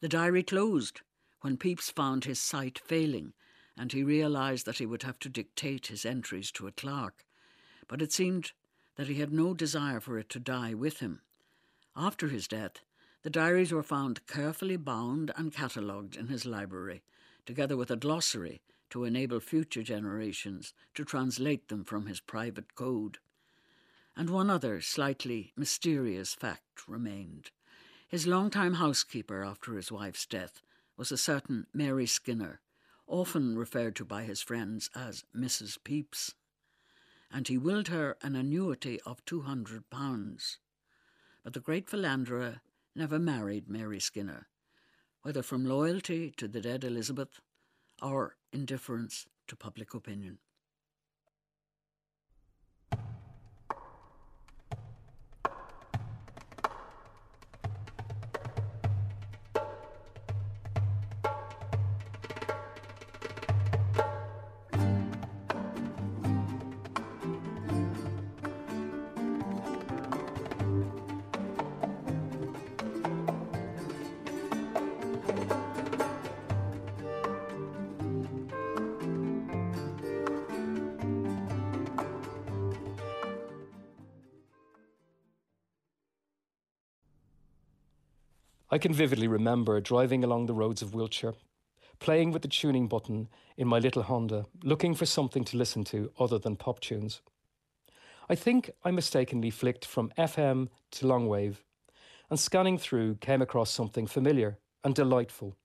The 0.00 0.08
diary 0.08 0.42
closed 0.42 1.00
when 1.40 1.56
Pepys 1.56 1.90
found 1.90 2.24
his 2.24 2.38
sight 2.38 2.78
failing 2.78 3.32
and 3.76 3.92
he 3.92 4.02
realised 4.02 4.66
that 4.66 4.78
he 4.78 4.86
would 4.86 5.02
have 5.02 5.18
to 5.20 5.28
dictate 5.28 5.88
his 5.88 6.04
entries 6.04 6.50
to 6.52 6.66
a 6.66 6.72
clerk, 6.72 7.24
but 7.88 8.02
it 8.02 8.12
seemed 8.12 8.52
that 8.96 9.08
he 9.08 9.14
had 9.14 9.32
no 9.32 9.54
desire 9.54 10.00
for 10.00 10.18
it 10.18 10.28
to 10.30 10.38
die 10.38 10.74
with 10.74 11.00
him. 11.00 11.20
After 11.96 12.28
his 12.28 12.46
death, 12.46 12.82
the 13.22 13.30
diaries 13.30 13.72
were 13.72 13.82
found 13.82 14.26
carefully 14.26 14.76
bound 14.76 15.32
and 15.36 15.52
catalogued 15.52 16.16
in 16.16 16.28
his 16.28 16.44
library, 16.44 17.02
together 17.46 17.76
with 17.76 17.90
a 17.90 17.96
glossary 17.96 18.60
to 18.90 19.04
enable 19.04 19.40
future 19.40 19.82
generations 19.82 20.72
to 20.94 21.04
translate 21.04 21.68
them 21.68 21.84
from 21.84 22.06
his 22.06 22.20
private 22.20 22.74
code 22.74 23.18
and 24.16 24.30
one 24.30 24.50
other 24.50 24.80
slightly 24.80 25.52
mysterious 25.56 26.34
fact 26.34 26.86
remained. 26.88 27.50
His 28.08 28.26
long-time 28.26 28.74
housekeeper 28.74 29.42
after 29.42 29.74
his 29.74 29.90
wife's 29.90 30.26
death 30.26 30.62
was 30.96 31.10
a 31.10 31.16
certain 31.16 31.66
Mary 31.74 32.06
Skinner, 32.06 32.60
often 33.06 33.58
referred 33.58 33.96
to 33.96 34.04
by 34.04 34.22
his 34.22 34.40
friends 34.40 34.88
as 34.94 35.24
Mrs. 35.36 35.78
Pepys, 35.82 36.34
and 37.30 37.48
he 37.48 37.58
willed 37.58 37.88
her 37.88 38.16
an 38.22 38.36
annuity 38.36 39.00
of 39.04 39.24
two 39.24 39.42
hundred 39.42 39.90
pounds. 39.90 40.58
But 41.42 41.52
the 41.52 41.60
great 41.60 41.90
philanderer 41.90 42.60
never 42.94 43.18
married 43.18 43.68
Mary 43.68 43.98
Skinner, 43.98 44.46
whether 45.22 45.42
from 45.42 45.64
loyalty 45.66 46.30
to 46.36 46.46
the 46.46 46.60
dead 46.60 46.84
Elizabeth 46.84 47.40
or 48.00 48.36
indifference 48.52 49.26
to 49.48 49.56
public 49.56 49.92
opinion. 49.94 50.38
I 88.74 88.78
can 88.78 88.92
vividly 88.92 89.28
remember 89.28 89.80
driving 89.80 90.24
along 90.24 90.46
the 90.46 90.52
roads 90.52 90.82
of 90.82 90.94
Wiltshire, 90.94 91.34
playing 92.00 92.32
with 92.32 92.42
the 92.42 92.48
tuning 92.48 92.88
button 92.88 93.28
in 93.56 93.68
my 93.68 93.78
little 93.78 94.02
Honda, 94.02 94.46
looking 94.64 94.96
for 94.96 95.06
something 95.06 95.44
to 95.44 95.56
listen 95.56 95.84
to 95.84 96.10
other 96.18 96.40
than 96.40 96.56
pop 96.56 96.80
tunes. 96.80 97.20
I 98.28 98.34
think 98.34 98.72
I 98.84 98.90
mistakenly 98.90 99.50
flicked 99.50 99.84
from 99.84 100.10
FM 100.18 100.70
to 100.90 101.06
longwave, 101.06 101.58
and 102.28 102.40
scanning 102.40 102.76
through 102.76 103.14
came 103.20 103.40
across 103.40 103.70
something 103.70 104.08
familiar 104.08 104.58
and 104.82 104.92
delightful. 104.92 105.56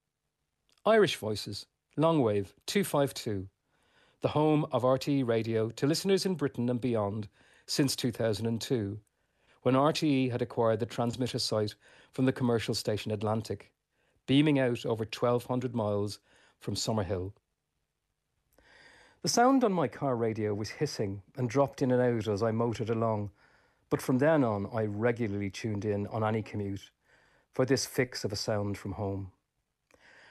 Irish 0.85 1.15
Voices, 1.15 1.65
Longwave 1.97 2.53
252, 2.67 3.49
the 4.21 4.27
home 4.27 4.67
of 4.71 4.83
RTE 4.83 5.27
radio 5.27 5.71
to 5.71 5.87
listeners 5.87 6.27
in 6.27 6.35
Britain 6.35 6.69
and 6.69 6.79
beyond 6.79 7.27
since 7.65 7.95
2002, 7.95 8.99
when 9.61 9.75
RTE 9.75 10.31
had 10.31 10.41
acquired 10.41 10.79
the 10.79 10.85
transmitter 10.85 11.39
site 11.39 11.75
from 12.11 12.25
the 12.25 12.31
commercial 12.31 12.73
station 12.73 13.11
Atlantic, 13.11 13.71
beaming 14.25 14.59
out 14.59 14.85
over 14.85 15.03
1,200 15.03 15.75
miles 15.75 16.19
from 16.59 16.75
Summerhill. 16.75 17.33
The 19.21 19.29
sound 19.29 19.65
on 19.65 19.73
my 19.73 19.89
car 19.89 20.15
radio 20.15 20.53
was 20.53 20.69
hissing 20.69 21.21
and 21.35 21.49
dropped 21.49 21.81
in 21.81 21.91
and 21.91 22.01
out 22.01 22.27
as 22.27 22.41
I 22.41 22.51
motored 22.51 22.89
along, 22.89 23.31
but 23.89 24.01
from 24.01 24.17
then 24.17 24.45
on 24.45 24.69
I 24.73 24.83
regularly 24.83 25.49
tuned 25.49 25.83
in 25.83 26.07
on 26.07 26.23
any 26.23 26.41
commute 26.41 26.91
for 27.51 27.65
this 27.65 27.85
fix 27.85 28.23
of 28.23 28.31
a 28.31 28.37
sound 28.37 28.77
from 28.77 28.93
home. 28.93 29.31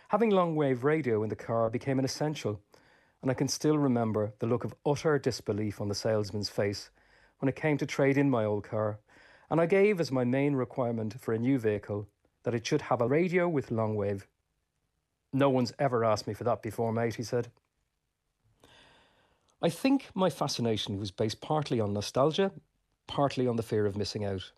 Having 0.09 0.31
long 0.31 0.57
wave 0.57 0.85
radio 0.85 1.23
in 1.23 1.29
the 1.29 1.37
car 1.37 1.69
became 1.69 1.99
an 1.99 2.05
essential, 2.07 2.63
and 3.21 3.31
I 3.31 3.35
can 3.35 3.49
still 3.49 3.77
remember 3.77 4.33
the 4.39 4.47
look 4.47 4.65
of 4.65 4.75
utter 4.87 5.19
disbelief 5.19 5.83
on 5.83 5.89
the 5.89 5.95
salesman's 5.95 6.49
face 6.49 6.89
when 7.41 7.49
it 7.49 7.57
came 7.57 7.77
to 7.77 7.87
trade 7.87 8.17
in 8.17 8.31
my 8.31 8.45
old 8.45 8.65
car, 8.65 9.01
and 9.51 9.61
I 9.61 9.67
gave 9.67 10.01
as 10.01 10.13
my 10.13 10.25
main 10.25 10.55
requirement 10.55 11.21
for 11.21 11.33
a 11.33 11.39
new 11.39 11.59
vehicle 11.59 12.09
that 12.43 12.55
it 12.55 12.67
should 12.67 12.83
have 12.83 13.01
a 13.01 13.09
radio 13.09 13.49
with 13.49 13.71
long 13.71 13.95
wave. 13.95 14.27
No 15.33 15.51
one's 15.51 15.73
ever 15.79 16.05
asked 16.05 16.27
me 16.27 16.35
for 16.35 16.45
that 16.45 16.63
before, 16.63 16.93
mate, 16.93 17.17
he 17.17 17.23
said. 17.23 17.49
I 19.61 19.69
think 19.69 20.07
my 20.15 20.31
fascination 20.31 20.99
was 20.99 21.11
based 21.11 21.41
partly 21.41 21.81
on 21.81 21.93
nostalgia, 21.93 22.53
partly 23.07 23.47
on 23.47 23.57
the 23.57 23.63
fear 23.63 23.87
of 23.87 23.97
missing 23.97 24.25
out. 24.25 24.53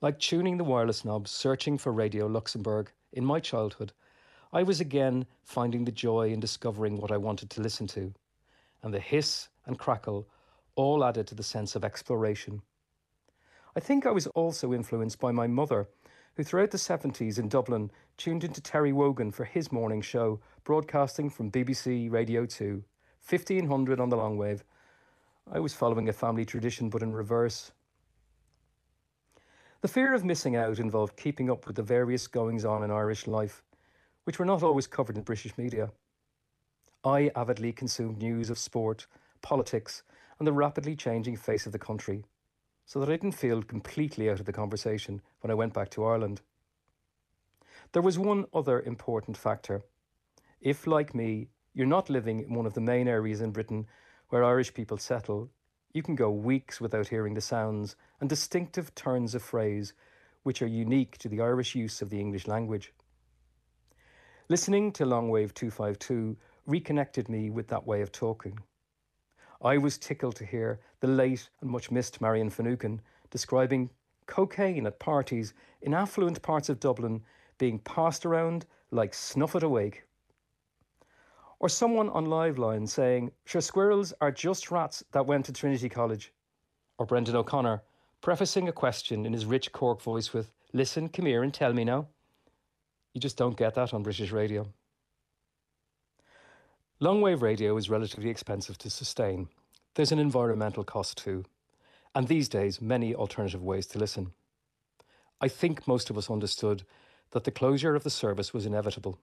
Like 0.00 0.18
tuning 0.18 0.58
the 0.58 0.64
wireless 0.64 1.04
knob, 1.04 1.26
searching 1.26 1.78
for 1.78 1.92
Radio 1.92 2.26
Luxembourg 2.26 2.92
in 3.12 3.24
my 3.24 3.40
childhood, 3.40 3.92
I 4.52 4.62
was 4.62 4.80
again 4.80 5.26
finding 5.42 5.84
the 5.84 5.92
joy 5.92 6.32
in 6.32 6.38
discovering 6.38 6.98
what 6.98 7.10
I 7.10 7.16
wanted 7.16 7.50
to 7.50 7.60
listen 7.60 7.88
to, 7.88 8.14
and 8.82 8.94
the 8.94 9.00
hiss 9.00 9.48
and 9.66 9.78
crackle 9.78 10.28
all 10.76 11.04
added 11.04 11.26
to 11.28 11.34
the 11.34 11.42
sense 11.42 11.74
of 11.74 11.84
exploration. 11.84 12.62
I 13.76 13.80
think 13.80 14.06
I 14.06 14.10
was 14.10 14.26
also 14.28 14.72
influenced 14.72 15.18
by 15.18 15.32
my 15.32 15.46
mother, 15.46 15.88
who 16.36 16.44
throughout 16.44 16.70
the 16.70 16.78
70s 16.78 17.38
in 17.38 17.48
Dublin 17.48 17.90
tuned 18.16 18.44
into 18.44 18.60
Terry 18.60 18.92
Wogan 18.92 19.30
for 19.30 19.44
his 19.44 19.72
morning 19.72 20.00
show, 20.00 20.40
broadcasting 20.64 21.30
from 21.30 21.50
BBC 21.50 22.10
Radio 22.10 22.46
2, 22.46 22.82
1500 23.28 24.00
on 24.00 24.08
the 24.08 24.16
long 24.16 24.36
wave. 24.36 24.64
I 25.50 25.60
was 25.60 25.74
following 25.74 26.08
a 26.08 26.12
family 26.12 26.44
tradition, 26.44 26.88
but 26.88 27.02
in 27.02 27.12
reverse. 27.12 27.72
The 29.80 29.88
fear 29.88 30.14
of 30.14 30.24
missing 30.24 30.56
out 30.56 30.78
involved 30.78 31.16
keeping 31.16 31.50
up 31.50 31.66
with 31.66 31.76
the 31.76 31.82
various 31.82 32.26
goings 32.26 32.64
on 32.64 32.82
in 32.82 32.90
Irish 32.90 33.26
life 33.26 33.62
which 34.24 34.38
were 34.38 34.44
not 34.44 34.62
always 34.62 34.86
covered 34.86 35.16
in 35.16 35.22
British 35.22 35.56
media. 35.56 35.90
I 37.04 37.30
avidly 37.36 37.72
consumed 37.72 38.18
news 38.18 38.50
of 38.50 38.58
sport, 38.58 39.06
politics, 39.42 40.02
and 40.38 40.46
the 40.46 40.52
rapidly 40.52 40.96
changing 40.96 41.36
face 41.36 41.66
of 41.66 41.72
the 41.72 41.78
country, 41.78 42.24
so 42.84 43.00
that 43.00 43.08
I 43.08 43.12
didn't 43.12 43.32
feel 43.32 43.62
completely 43.62 44.30
out 44.30 44.40
of 44.40 44.46
the 44.46 44.52
conversation 44.52 45.22
when 45.40 45.50
I 45.50 45.54
went 45.54 45.72
back 45.72 45.90
to 45.90 46.04
Ireland. 46.04 46.40
There 47.92 48.02
was 48.02 48.18
one 48.18 48.46
other 48.52 48.80
important 48.80 49.36
factor. 49.36 49.82
If, 50.60 50.86
like 50.86 51.14
me, 51.14 51.48
you're 51.72 51.86
not 51.86 52.10
living 52.10 52.40
in 52.40 52.54
one 52.54 52.66
of 52.66 52.74
the 52.74 52.80
main 52.80 53.08
areas 53.08 53.40
in 53.40 53.50
Britain 53.50 53.86
where 54.28 54.44
Irish 54.44 54.74
people 54.74 54.98
settle, 54.98 55.50
you 55.92 56.02
can 56.02 56.14
go 56.14 56.30
weeks 56.30 56.80
without 56.80 57.08
hearing 57.08 57.34
the 57.34 57.40
sounds 57.40 57.96
and 58.20 58.28
distinctive 58.28 58.94
turns 58.94 59.34
of 59.34 59.42
phrase 59.42 59.92
which 60.42 60.60
are 60.62 60.66
unique 60.66 61.18
to 61.18 61.28
the 61.28 61.40
Irish 61.40 61.74
use 61.74 62.02
of 62.02 62.10
the 62.10 62.20
English 62.20 62.46
language. 62.46 62.92
Listening 64.48 64.92
to 64.92 65.04
Longwave 65.04 65.54
252 65.54 66.36
reconnected 66.66 67.28
me 67.28 67.50
with 67.50 67.68
that 67.68 67.86
way 67.86 68.02
of 68.02 68.12
talking. 68.12 68.58
I 69.64 69.78
was 69.78 69.96
tickled 69.96 70.36
to 70.36 70.44
hear 70.44 70.78
the 71.00 71.06
late 71.06 71.48
and 71.62 71.70
much 71.70 71.90
missed 71.90 72.20
Marian 72.20 72.50
Finucane 72.50 73.00
describing 73.30 73.88
cocaine 74.26 74.86
at 74.86 74.98
parties 74.98 75.54
in 75.80 75.94
affluent 75.94 76.42
parts 76.42 76.68
of 76.68 76.78
Dublin 76.78 77.22
being 77.56 77.78
passed 77.78 78.26
around 78.26 78.66
like 78.90 79.14
snuff 79.14 79.56
at 79.56 79.62
a 79.62 79.68
wake. 79.68 80.04
Or 81.60 81.70
someone 81.70 82.10
on 82.10 82.26
Liveline 82.26 82.86
saying, 82.86 83.32
sure 83.46 83.62
squirrels 83.62 84.12
are 84.20 84.30
just 84.30 84.70
rats 84.70 85.02
that 85.12 85.24
went 85.24 85.46
to 85.46 85.52
Trinity 85.52 85.88
College. 85.88 86.30
Or 86.98 87.06
Brendan 87.06 87.36
O'Connor 87.36 87.82
prefacing 88.20 88.68
a 88.68 88.72
question 88.72 89.24
in 89.24 89.32
his 89.32 89.46
rich 89.46 89.72
Cork 89.72 90.02
voice 90.02 90.34
with, 90.34 90.50
listen, 90.74 91.08
come 91.08 91.24
here 91.24 91.42
and 91.42 91.54
tell 91.54 91.72
me 91.72 91.84
now. 91.84 92.06
You 93.14 93.20
just 93.20 93.38
don't 93.38 93.56
get 93.56 93.74
that 93.76 93.94
on 93.94 94.02
British 94.02 94.30
radio. 94.30 94.66
Longwave 97.00 97.42
radio 97.42 97.76
is 97.76 97.90
relatively 97.90 98.30
expensive 98.30 98.78
to 98.78 98.88
sustain. 98.88 99.48
There's 99.94 100.12
an 100.12 100.20
environmental 100.20 100.84
cost 100.84 101.18
too, 101.18 101.44
and 102.14 102.28
these 102.28 102.48
days, 102.48 102.80
many 102.80 103.12
alternative 103.12 103.64
ways 103.64 103.86
to 103.88 103.98
listen. 103.98 104.32
I 105.40 105.48
think 105.48 105.88
most 105.88 106.08
of 106.08 106.16
us 106.16 106.30
understood 106.30 106.84
that 107.32 107.42
the 107.42 107.50
closure 107.50 107.96
of 107.96 108.04
the 108.04 108.10
service 108.10 108.54
was 108.54 108.64
inevitable. 108.64 109.18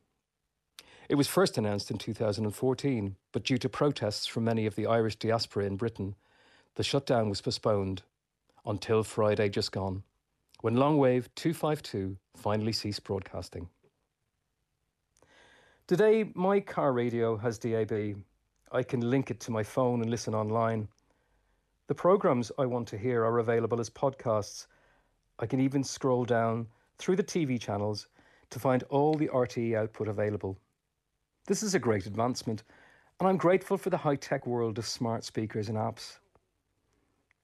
It 1.08 1.16
was 1.16 1.30
first 1.30 1.58
announced 1.58 1.90
in 1.90 1.98
2014, 1.98 3.16
but 3.32 3.44
due 3.46 3.58
to 3.60 3.70
protests 3.70 4.28
from 4.28 4.44
many 4.44 4.66
of 4.66 4.76
the 4.76 4.86
Irish 4.86 5.16
diaspora 5.16 5.66
in 5.66 5.78
Britain, 5.78 6.16
the 6.76 6.84
shutdown 6.84 7.30
was 7.30 7.40
postponed 7.40 8.02
until 8.66 9.02
Friday 9.04 9.48
just 9.48 9.72
gone, 9.72 10.04
when 10.60 10.76
Longwave 10.76 11.30
252 11.36 12.18
finally 12.36 12.74
ceased 12.74 13.06
broadcasting. 13.06 13.70
Today, 15.92 16.32
my 16.36 16.62
car 16.62 16.94
radio 16.94 17.36
has 17.36 17.58
DAB. 17.58 18.16
I 18.72 18.82
can 18.82 19.10
link 19.10 19.30
it 19.30 19.42
to 19.42 19.52
my 19.52 19.62
phone 19.62 20.00
and 20.00 20.10
listen 20.10 20.34
online. 20.34 20.88
The 21.88 21.94
programs 21.94 22.50
I 22.58 22.66
want 22.66 22.88
to 22.88 22.98
hear 22.98 23.26
are 23.26 23.40
available 23.40 23.82
as 23.82 23.90
podcasts. 23.90 24.68
I 25.40 25.46
can 25.46 25.60
even 25.60 25.84
scroll 25.84 26.24
down 26.24 26.68
through 26.98 27.18
the 27.18 27.26
TV 27.26 27.60
channels 27.60 28.08
to 28.52 28.58
find 28.58 28.84
all 28.84 29.16
the 29.16 29.28
RTE 29.28 29.76
output 29.76 30.08
available. 30.08 30.58
This 31.48 31.62
is 31.62 31.76
a 31.76 31.80
great 31.80 32.06
advancement, 32.06 32.64
and 33.20 33.28
I'm 33.28 33.36
grateful 33.36 33.78
for 33.78 33.90
the 33.90 33.98
high 33.98 34.16
tech 34.16 34.48
world 34.48 34.78
of 34.78 34.88
smart 34.88 35.26
speakers 35.26 35.68
and 35.68 35.78
apps. 35.78 36.20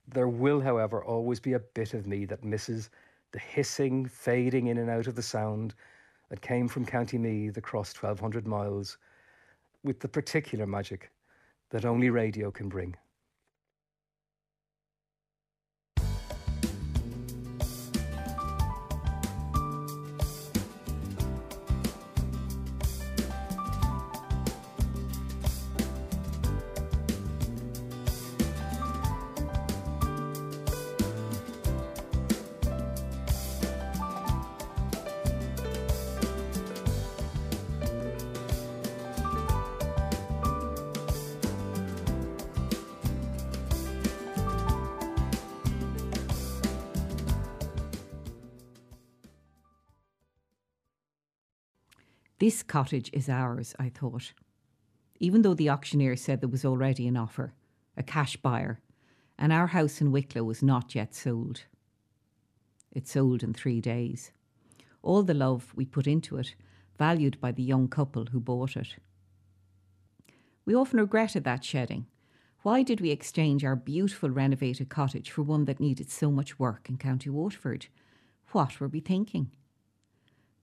There 0.07 0.29
will, 0.29 0.61
however, 0.61 1.03
always 1.03 1.41
be 1.41 1.51
a 1.51 1.59
bit 1.59 1.93
of 1.93 2.07
me 2.07 2.23
that 2.27 2.45
misses 2.45 2.91
the 3.33 3.39
hissing, 3.39 4.05
fading 4.05 4.67
in 4.67 4.77
and 4.77 4.89
out 4.89 5.07
of 5.07 5.15
the 5.15 5.21
sound 5.21 5.75
that 6.29 6.41
came 6.41 6.67
from 6.67 6.85
County 6.85 7.17
Meath 7.17 7.57
across 7.57 7.93
1,200 7.93 8.45
miles 8.47 8.97
with 9.83 9.99
the 9.99 10.07
particular 10.07 10.65
magic 10.65 11.11
that 11.69 11.85
only 11.85 12.09
radio 12.09 12.51
can 12.51 12.69
bring. 12.69 12.95
This 52.47 52.63
cottage 52.63 53.09
is 53.11 53.27
ours, 53.27 53.75
I 53.77 53.89
thought. 53.89 54.31
Even 55.19 55.41
though 55.41 55.53
the 55.53 55.69
auctioneer 55.69 56.15
said 56.15 56.39
there 56.39 56.47
was 56.47 56.63
already 56.63 57.05
an 57.05 57.17
offer, 57.17 57.53
a 57.97 58.03
cash 58.03 58.37
buyer, 58.37 58.79
and 59.37 59.51
our 59.51 59.67
house 59.67 59.99
in 59.99 60.13
Wicklow 60.13 60.45
was 60.45 60.63
not 60.63 60.95
yet 60.95 61.13
sold. 61.13 61.65
It 62.89 63.05
sold 63.05 63.43
in 63.43 63.53
three 63.53 63.81
days. 63.81 64.31
All 65.01 65.23
the 65.23 65.33
love 65.33 65.73
we 65.75 65.83
put 65.83 66.07
into 66.07 66.37
it, 66.37 66.55
valued 66.97 67.37
by 67.41 67.51
the 67.51 67.63
young 67.63 67.89
couple 67.89 68.27
who 68.27 68.39
bought 68.39 68.77
it. 68.77 68.95
We 70.63 70.73
often 70.73 71.01
regretted 71.01 71.43
that 71.43 71.65
shedding. 71.65 72.05
Why 72.61 72.81
did 72.81 73.01
we 73.01 73.11
exchange 73.11 73.65
our 73.65 73.75
beautiful 73.75 74.29
renovated 74.29 74.87
cottage 74.87 75.31
for 75.31 75.41
one 75.41 75.65
that 75.65 75.81
needed 75.81 76.09
so 76.09 76.31
much 76.31 76.57
work 76.57 76.87
in 76.87 76.95
County 76.95 77.29
Waterford? 77.29 77.87
What 78.53 78.79
were 78.79 78.87
we 78.87 79.01
thinking? 79.01 79.51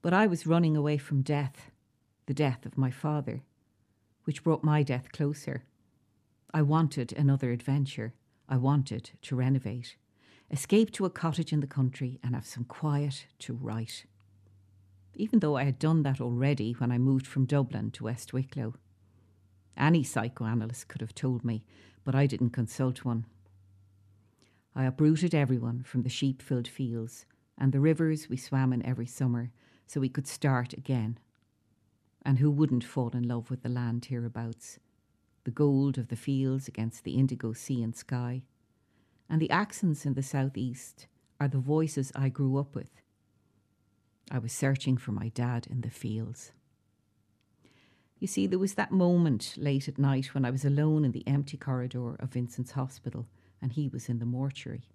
But 0.00 0.14
I 0.14 0.26
was 0.26 0.46
running 0.46 0.78
away 0.78 0.96
from 0.96 1.20
death, 1.20 1.70
the 2.26 2.34
death 2.34 2.64
of 2.64 2.78
my 2.78 2.90
father, 2.90 3.42
which 4.24 4.42
brought 4.42 4.64
my 4.64 4.82
death 4.82 5.12
closer. 5.12 5.64
I 6.52 6.62
wanted 6.62 7.12
another 7.12 7.50
adventure. 7.50 8.14
I 8.48 8.56
wanted 8.56 9.10
to 9.22 9.36
renovate, 9.36 9.96
escape 10.50 10.92
to 10.92 11.04
a 11.04 11.10
cottage 11.10 11.52
in 11.52 11.60
the 11.60 11.66
country, 11.66 12.20
and 12.22 12.34
have 12.34 12.46
some 12.46 12.64
quiet 12.64 13.26
to 13.40 13.54
write. 13.54 14.04
Even 15.14 15.38
though 15.40 15.56
I 15.56 15.64
had 15.64 15.78
done 15.78 16.02
that 16.02 16.20
already 16.20 16.72
when 16.72 16.90
I 16.90 16.98
moved 16.98 17.26
from 17.26 17.46
Dublin 17.46 17.90
to 17.92 18.04
West 18.04 18.32
Wicklow. 18.32 18.74
Any 19.76 20.02
psychoanalyst 20.02 20.88
could 20.88 21.00
have 21.00 21.14
told 21.14 21.44
me, 21.44 21.64
but 22.04 22.14
I 22.14 22.26
didn't 22.26 22.50
consult 22.50 23.04
one. 23.04 23.26
I 24.76 24.84
uprooted 24.84 25.34
everyone 25.34 25.82
from 25.84 26.02
the 26.02 26.08
sheep 26.08 26.42
filled 26.42 26.68
fields 26.68 27.26
and 27.56 27.72
the 27.72 27.80
rivers 27.80 28.28
we 28.28 28.36
swam 28.36 28.72
in 28.72 28.84
every 28.84 29.06
summer 29.06 29.50
so 29.86 30.00
we 30.00 30.08
could 30.08 30.26
start 30.26 30.72
again. 30.72 31.18
And 32.24 32.38
who 32.38 32.50
wouldn't 32.50 32.84
fall 32.84 33.10
in 33.10 33.28
love 33.28 33.50
with 33.50 33.62
the 33.62 33.68
land 33.68 34.06
hereabouts? 34.06 34.78
the 35.44 35.50
gold 35.50 35.98
of 35.98 36.08
the 36.08 36.16
fields 36.16 36.66
against 36.66 37.04
the 37.04 37.12
indigo 37.12 37.52
sea 37.52 37.82
and 37.82 37.94
sky. 37.94 38.42
And 39.28 39.40
the 39.40 39.50
accents 39.50 40.04
in 40.04 40.14
the 40.14 40.22
southeast 40.22 41.06
are 41.38 41.48
the 41.48 41.58
voices 41.58 42.12
I 42.14 42.28
grew 42.28 42.58
up 42.58 42.74
with. 42.74 42.90
I 44.30 44.38
was 44.38 44.52
searching 44.52 44.96
for 44.96 45.12
my 45.12 45.28
dad 45.28 45.66
in 45.70 45.82
the 45.82 45.90
fields. 45.90 46.52
You 48.18 48.26
see, 48.26 48.46
there 48.46 48.58
was 48.58 48.74
that 48.74 48.90
moment 48.90 49.54
late 49.58 49.86
at 49.86 49.98
night 49.98 50.34
when 50.34 50.46
I 50.46 50.50
was 50.50 50.64
alone 50.64 51.04
in 51.04 51.12
the 51.12 51.26
empty 51.26 51.58
corridor 51.58 52.14
of 52.14 52.32
Vincent's 52.32 52.72
hospital 52.72 53.26
and 53.60 53.72
he 53.72 53.88
was 53.88 54.08
in 54.08 54.18
the 54.18 54.26
mortuary. 54.26 54.88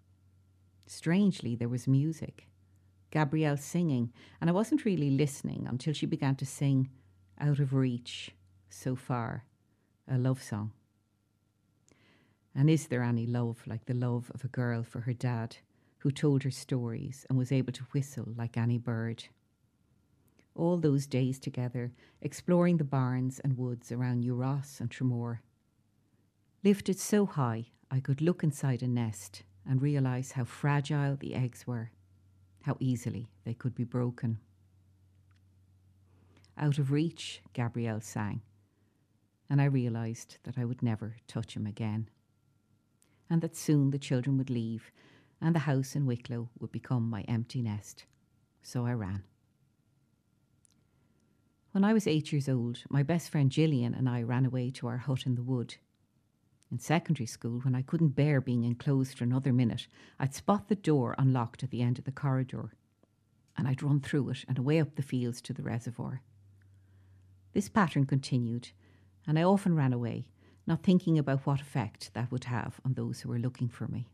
Strangely, 0.87 1.55
there 1.55 1.69
was 1.69 1.87
music. 1.87 2.47
Gabrielle 3.11 3.57
singing, 3.57 4.11
and 4.39 4.49
I 4.49 4.53
wasn't 4.53 4.85
really 4.85 5.09
listening 5.09 5.67
until 5.67 5.93
she 5.93 6.05
began 6.05 6.35
to 6.37 6.45
sing 6.45 6.89
Out 7.39 7.59
of 7.59 7.73
Reach, 7.73 8.31
So 8.69 8.95
Far, 8.95 9.45
a 10.07 10.17
love 10.17 10.43
song. 10.43 10.71
And 12.53 12.69
is 12.69 12.87
there 12.87 13.03
any 13.03 13.25
love 13.25 13.61
like 13.65 13.85
the 13.85 13.93
love 13.93 14.31
of 14.33 14.43
a 14.43 14.49
girl 14.49 14.83
for 14.83 15.01
her 15.01 15.13
dad, 15.13 15.57
who 15.99 16.11
told 16.11 16.43
her 16.43 16.51
stories 16.51 17.25
and 17.29 17.37
was 17.37 17.51
able 17.51 17.71
to 17.73 17.83
whistle 17.93 18.33
like 18.35 18.57
any 18.57 18.77
bird? 18.77 19.25
All 20.55 20.77
those 20.77 21.07
days 21.07 21.39
together, 21.39 21.93
exploring 22.21 22.77
the 22.77 22.83
barns 22.83 23.39
and 23.39 23.57
woods 23.57 23.91
around 23.91 24.27
Ross 24.27 24.81
and 24.81 24.91
Tremor. 24.91 25.41
Lifted 26.63 26.99
so 26.99 27.25
high, 27.25 27.67
I 27.89 28.01
could 28.01 28.21
look 28.21 28.43
inside 28.43 28.83
a 28.83 28.87
nest 28.87 29.43
and 29.65 29.81
realise 29.81 30.33
how 30.33 30.43
fragile 30.43 31.15
the 31.15 31.35
eggs 31.35 31.65
were 31.65 31.91
how 32.63 32.77
easily 32.79 33.27
they 33.45 33.53
could 33.53 33.73
be 33.73 33.83
broken. 33.83 34.39
Out 36.59 36.77
of 36.77 36.91
reach, 36.91 37.41
Gabrielle 37.53 38.01
sang, 38.01 38.41
and 39.49 39.61
I 39.61 39.65
realised 39.65 40.37
that 40.43 40.57
I 40.57 40.65
would 40.65 40.83
never 40.83 41.15
touch 41.27 41.55
him 41.55 41.65
again, 41.65 42.09
and 43.29 43.41
that 43.41 43.55
soon 43.55 43.91
the 43.91 43.97
children 43.97 44.37
would 44.37 44.49
leave 44.49 44.91
and 45.41 45.55
the 45.55 45.59
house 45.59 45.95
in 45.95 46.05
Wicklow 46.05 46.49
would 46.59 46.71
become 46.71 47.09
my 47.09 47.21
empty 47.21 47.61
nest. 47.61 48.05
So 48.61 48.85
I 48.85 48.91
ran. 48.91 49.23
When 51.71 51.85
I 51.85 51.93
was 51.93 52.05
eight 52.05 52.33
years 52.33 52.49
old, 52.49 52.83
my 52.89 53.03
best 53.03 53.29
friend 53.29 53.49
Gillian 53.49 53.93
and 53.93 54.09
I 54.09 54.21
ran 54.21 54.45
away 54.45 54.69
to 54.71 54.87
our 54.87 54.97
hut 54.97 55.25
in 55.25 55.35
the 55.35 55.43
wood 55.43 55.75
in 56.71 56.77
secondary 56.77 57.25
school, 57.25 57.61
when 57.61 57.73
I 57.73 57.81
couldn't 57.81 58.09
bear 58.09 58.39
being 58.39 58.63
enclosed 58.63 59.17
for 59.17 59.23
another 59.23 59.51
minute, 59.51 59.87
I'd 60.19 60.35
spot 60.35 60.67
the 60.67 60.75
door 60.75 61.15
unlocked 61.17 61.63
at 61.63 61.71
the 61.71 61.81
end 61.81 61.97
of 61.97 62.05
the 62.05 62.11
corridor, 62.11 62.73
and 63.57 63.67
I'd 63.67 63.81
run 63.81 64.01
through 64.01 64.29
it 64.29 64.45
and 64.47 64.57
away 64.59 64.79
up 64.79 64.95
the 64.95 65.01
fields 65.01 65.41
to 65.41 65.53
the 65.53 65.63
reservoir. 65.63 66.21
This 67.53 67.69
pattern 67.69 68.05
continued, 68.05 68.69
and 69.27 69.37
I 69.37 69.43
often 69.43 69.75
ran 69.75 69.93
away, 69.93 70.27
not 70.67 70.83
thinking 70.83 71.17
about 71.17 71.45
what 71.45 71.61
effect 71.61 72.13
that 72.13 72.31
would 72.31 72.45
have 72.45 72.79
on 72.85 72.93
those 72.93 73.21
who 73.21 73.29
were 73.29 73.39
looking 73.39 73.69
for 73.69 73.87
me. 73.87 74.07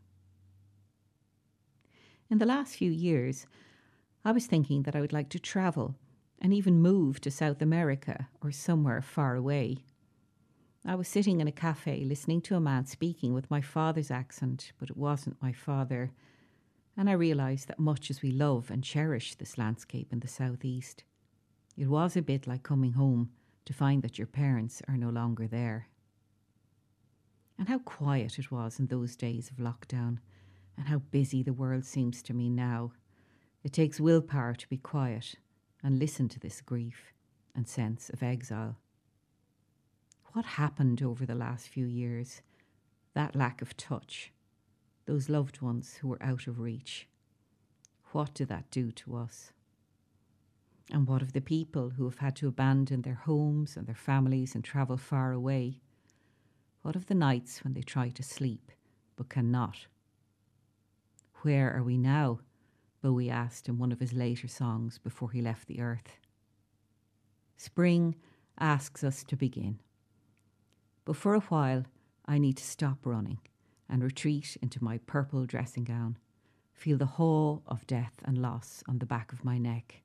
In 2.28 2.38
the 2.38 2.46
last 2.46 2.76
few 2.76 2.90
years, 2.90 3.46
I 4.24 4.32
was 4.32 4.46
thinking 4.46 4.82
that 4.82 4.96
I 4.96 5.00
would 5.00 5.12
like 5.12 5.28
to 5.30 5.38
travel 5.38 5.94
and 6.40 6.52
even 6.52 6.82
move 6.82 7.20
to 7.20 7.30
South 7.30 7.62
America 7.62 8.28
or 8.42 8.50
somewhere 8.50 9.00
far 9.00 9.36
away 9.36 9.84
I 10.88 10.94
was 10.94 11.08
sitting 11.08 11.40
in 11.40 11.48
a 11.48 11.52
cafe 11.52 12.04
listening 12.04 12.40
to 12.42 12.54
a 12.54 12.60
man 12.60 12.86
speaking 12.86 13.34
with 13.34 13.50
my 13.50 13.60
father's 13.60 14.12
accent, 14.12 14.70
but 14.78 14.88
it 14.88 14.96
wasn't 14.96 15.42
my 15.42 15.50
father. 15.50 16.12
And 16.96 17.10
I 17.10 17.14
realised 17.14 17.66
that 17.66 17.80
much 17.80 18.08
as 18.08 18.22
we 18.22 18.30
love 18.30 18.70
and 18.70 18.84
cherish 18.84 19.34
this 19.34 19.58
landscape 19.58 20.12
in 20.12 20.20
the 20.20 20.28
southeast, 20.28 21.02
it 21.76 21.88
was 21.88 22.16
a 22.16 22.22
bit 22.22 22.46
like 22.46 22.62
coming 22.62 22.92
home 22.92 23.30
to 23.66 23.72
find 23.72 24.02
that 24.02 24.18
your 24.18 24.26
parents 24.26 24.80
are 24.88 24.96
no 24.96 25.10
longer 25.10 25.46
there. 25.46 25.88
And 27.58 27.68
how 27.68 27.78
quiet 27.78 28.38
it 28.38 28.50
was 28.50 28.78
in 28.78 28.86
those 28.86 29.16
days 29.16 29.50
of 29.50 29.56
lockdown, 29.56 30.18
and 30.76 30.88
how 30.88 30.98
busy 30.98 31.42
the 31.42 31.52
world 31.52 31.84
seems 31.84 32.22
to 32.22 32.34
me 32.34 32.48
now. 32.48 32.92
It 33.62 33.72
takes 33.72 34.00
willpower 34.00 34.54
to 34.54 34.68
be 34.68 34.76
quiet 34.76 35.34
and 35.82 35.98
listen 35.98 36.28
to 36.30 36.40
this 36.40 36.60
grief 36.60 37.12
and 37.54 37.66
sense 37.66 38.10
of 38.10 38.22
exile. 38.22 38.76
What 40.32 40.44
happened 40.44 41.02
over 41.02 41.24
the 41.24 41.34
last 41.34 41.68
few 41.68 41.86
years? 41.86 42.42
That 43.14 43.34
lack 43.34 43.62
of 43.62 43.76
touch, 43.76 44.32
those 45.06 45.30
loved 45.30 45.62
ones 45.62 45.96
who 45.96 46.08
were 46.08 46.22
out 46.22 46.46
of 46.46 46.60
reach. 46.60 47.08
What 48.12 48.34
did 48.34 48.48
that 48.48 48.70
do 48.70 48.92
to 48.92 49.16
us? 49.16 49.52
And 50.90 51.06
what 51.06 51.22
of 51.22 51.32
the 51.32 51.40
people 51.40 51.90
who 51.90 52.04
have 52.04 52.18
had 52.18 52.36
to 52.36 52.48
abandon 52.48 53.02
their 53.02 53.14
homes 53.14 53.76
and 53.76 53.86
their 53.86 53.94
families 53.94 54.54
and 54.54 54.62
travel 54.62 54.96
far 54.96 55.32
away? 55.32 55.80
What 56.82 56.94
of 56.94 57.06
the 57.06 57.14
nights 57.14 57.64
when 57.64 57.74
they 57.74 57.82
try 57.82 58.10
to 58.10 58.22
sleep 58.22 58.70
but 59.16 59.28
cannot? 59.28 59.86
Where 61.42 61.74
are 61.76 61.82
we 61.82 61.98
now? 61.98 62.40
Bowie 63.02 63.30
asked 63.30 63.68
in 63.68 63.78
one 63.78 63.92
of 63.92 64.00
his 64.00 64.12
later 64.12 64.48
songs 64.48 64.98
before 64.98 65.30
he 65.30 65.42
left 65.42 65.66
the 65.66 65.80
earth. 65.80 66.18
Spring 67.56 68.14
asks 68.58 69.02
us 69.02 69.24
to 69.24 69.36
begin. 69.36 69.80
But 71.04 71.16
for 71.16 71.34
a 71.34 71.40
while, 71.40 71.84
I 72.26 72.38
need 72.38 72.56
to 72.58 72.64
stop 72.64 72.98
running 73.04 73.38
and 73.88 74.02
retreat 74.02 74.56
into 74.60 74.82
my 74.82 74.98
purple 74.98 75.46
dressing 75.46 75.84
gown, 75.84 76.18
feel 76.72 76.98
the 76.98 77.06
haw 77.06 77.60
of 77.66 77.86
death 77.86 78.14
and 78.24 78.38
loss 78.38 78.82
on 78.88 78.98
the 78.98 79.06
back 79.06 79.32
of 79.32 79.44
my 79.44 79.58
neck, 79.58 80.02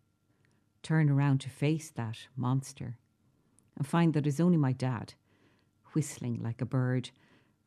turn 0.83 1.09
around 1.09 1.41
to 1.41 1.49
face 1.49 1.91
that 1.91 2.17
monster, 2.35 2.97
and 3.77 3.87
find 3.87 4.13
that 4.13 4.27
it's 4.27 4.39
only 4.39 4.57
my 4.57 4.71
dad, 4.71 5.13
whistling 5.93 6.41
like 6.41 6.61
a 6.61 6.65
bird, 6.65 7.11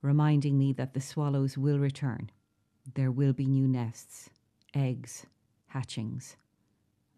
reminding 0.03 0.59
me 0.59 0.73
that 0.73 0.95
the 0.95 1.01
swallows 1.01 1.57
will 1.57 1.79
return. 1.79 2.31
There 2.95 3.11
will 3.11 3.33
be 3.33 3.47
new 3.47 3.67
nests, 3.67 4.31
eggs, 4.75 5.27
hatchings, 5.69 6.37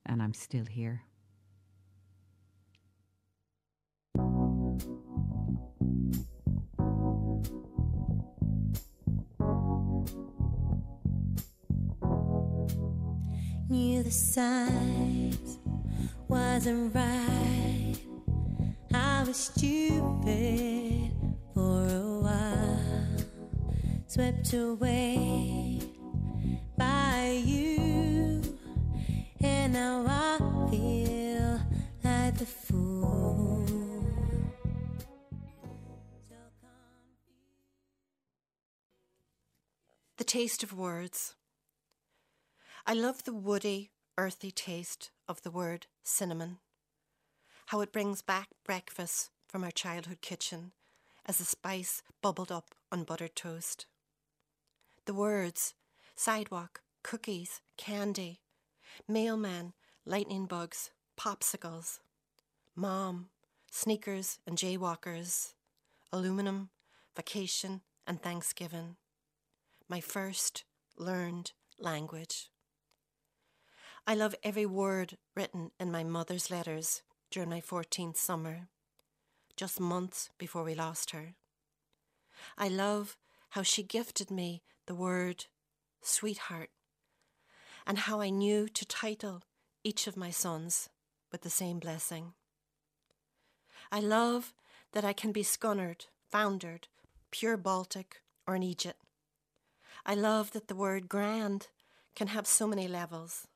and 0.04 0.22
I'm 0.22 0.35
still 0.35 0.66
here. 0.66 1.02
Knew 13.68 14.02
the 14.04 14.12
signs 14.12 15.25
wasn't 16.28 16.94
right. 16.94 17.96
I 18.92 19.24
was 19.26 19.36
stupid 19.36 21.12
for 21.54 21.86
a 21.88 22.20
while, 22.20 23.16
swept 24.06 24.52
away 24.52 25.80
by 26.76 27.42
you, 27.44 28.42
and 29.40 29.72
now 29.72 30.04
I 30.06 30.38
feel 30.70 31.60
like 32.04 32.38
the 32.38 32.46
fool. 32.46 33.64
The 40.18 40.24
taste 40.24 40.62
of 40.62 40.72
words. 40.72 41.34
I 42.86 42.94
love 42.94 43.24
the 43.24 43.34
woody, 43.34 43.90
earthy 44.18 44.50
taste 44.50 45.11
of 45.29 45.42
the 45.42 45.50
word 45.50 45.87
cinnamon. 46.02 46.59
How 47.66 47.81
it 47.81 47.92
brings 47.92 48.22
back 48.22 48.48
breakfast 48.64 49.31
from 49.46 49.62
our 49.62 49.70
childhood 49.70 50.20
kitchen 50.22 50.72
as 51.26 51.38
the 51.38 51.44
spice 51.44 52.02
bubbled 52.22 52.50
up 52.50 52.74
on 52.90 53.05
buttered 53.05 53.37
toast. 53.37 53.87
The 55.05 55.14
words 55.14 55.74
sidewalk, 56.14 56.81
cookies, 57.02 57.61
candy, 57.76 58.40
mailman, 59.07 59.74
lightning 60.07 60.46
bugs, 60.46 60.90
popsicles, 61.18 61.98
mom, 62.74 63.29
sneakers 63.70 64.38
and 64.46 64.57
jaywalkers, 64.57 65.52
aluminum, 66.12 66.70
vacation 67.14 67.83
and 68.07 68.22
Thanksgiving. 68.22 68.96
My 69.88 70.00
first 70.00 70.64
learned 70.96 71.52
language. 71.79 72.50
I 74.08 74.14
love 74.14 74.36
every 74.44 74.66
word 74.66 75.16
written 75.34 75.72
in 75.80 75.90
my 75.90 76.04
mother's 76.04 76.48
letters 76.48 77.02
during 77.32 77.50
my 77.50 77.60
14th 77.60 78.16
summer, 78.16 78.68
just 79.56 79.80
months 79.80 80.30
before 80.38 80.62
we 80.62 80.76
lost 80.76 81.10
her. 81.10 81.34
I 82.56 82.68
love 82.68 83.16
how 83.50 83.62
she 83.62 83.82
gifted 83.82 84.30
me 84.30 84.62
the 84.86 84.94
word 84.94 85.46
sweetheart 86.02 86.70
and 87.84 87.98
how 87.98 88.20
I 88.20 88.30
knew 88.30 88.68
to 88.68 88.86
title 88.86 89.42
each 89.82 90.06
of 90.06 90.16
my 90.16 90.30
sons 90.30 90.88
with 91.32 91.42
the 91.42 91.50
same 91.50 91.80
blessing. 91.80 92.34
I 93.90 93.98
love 93.98 94.54
that 94.92 95.04
I 95.04 95.14
can 95.14 95.32
be 95.32 95.42
scunnered, 95.42 96.06
foundered, 96.30 96.86
pure 97.32 97.56
Baltic, 97.56 98.22
or 98.46 98.54
an 98.54 98.62
Egypt. 98.62 99.00
I 100.04 100.14
love 100.14 100.52
that 100.52 100.68
the 100.68 100.76
word 100.76 101.08
grand 101.08 101.66
can 102.14 102.28
have 102.28 102.46
so 102.46 102.68
many 102.68 102.86
levels 102.86 103.48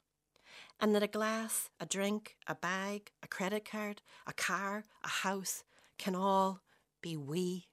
and 0.81 0.95
that 0.95 1.03
a 1.03 1.09
glass, 1.09 1.69
a 1.79 1.87
drink, 1.87 2.37
a 2.47 2.55
bag, 2.55 3.11
a 3.23 3.29
credit 3.29 3.69
card, 3.69 4.03
a 4.27 4.33
car, 4.33 4.85
a 5.05 5.09
house 5.09 5.65
can 5.99 6.15
all 6.15 6.63
be 7.03 7.17
wee 7.17 7.67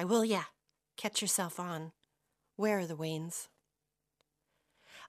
I 0.00 0.04
will, 0.04 0.24
yeah. 0.24 0.44
Catch 0.96 1.20
yourself 1.20 1.58
on. 1.58 1.90
Where 2.54 2.78
are 2.78 2.86
the 2.86 2.94
wains? 2.94 3.48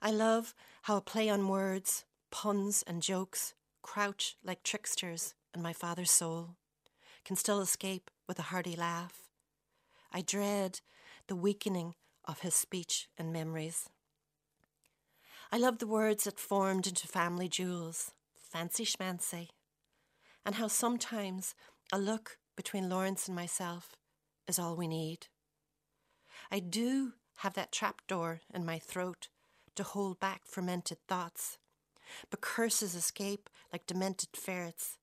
I 0.02 0.10
love 0.10 0.52
how 0.82 0.96
a 0.96 1.00
play 1.00 1.28
on 1.28 1.46
words, 1.46 2.04
puns, 2.32 2.82
and 2.88 3.00
jokes 3.00 3.54
crouch 3.82 4.36
like 4.44 4.64
tricksters 4.64 5.34
in 5.54 5.62
my 5.62 5.72
father's 5.72 6.10
soul, 6.10 6.56
can 7.24 7.36
still 7.36 7.60
escape 7.60 8.10
with 8.26 8.38
a 8.40 8.50
hearty 8.50 8.74
laugh. 8.74 9.28
I 10.12 10.22
dread 10.22 10.80
the 11.28 11.36
weakening 11.36 11.94
of 12.24 12.40
his 12.40 12.54
speech 12.54 13.08
and 13.16 13.32
memories. 13.32 13.88
I 15.52 15.58
love 15.58 15.78
the 15.78 15.86
words 15.88 16.24
that 16.24 16.38
formed 16.38 16.86
into 16.86 17.08
family 17.08 17.48
jewels, 17.48 18.12
fancy 18.36 18.84
schmancy, 18.84 19.48
and 20.46 20.54
how 20.54 20.68
sometimes 20.68 21.56
a 21.92 21.98
look 21.98 22.38
between 22.56 22.88
Lawrence 22.88 23.26
and 23.26 23.34
myself 23.34 23.96
is 24.46 24.60
all 24.60 24.76
we 24.76 24.86
need. 24.86 25.26
I 26.52 26.60
do 26.60 27.14
have 27.38 27.54
that 27.54 27.72
trap 27.72 28.02
door 28.06 28.42
in 28.54 28.64
my 28.64 28.78
throat 28.78 29.26
to 29.74 29.82
hold 29.82 30.20
back 30.20 30.42
fermented 30.44 30.98
thoughts, 31.08 31.58
but 32.30 32.40
curses 32.40 32.94
escape 32.94 33.50
like 33.72 33.88
demented 33.88 34.30
ferrets. 34.34 34.98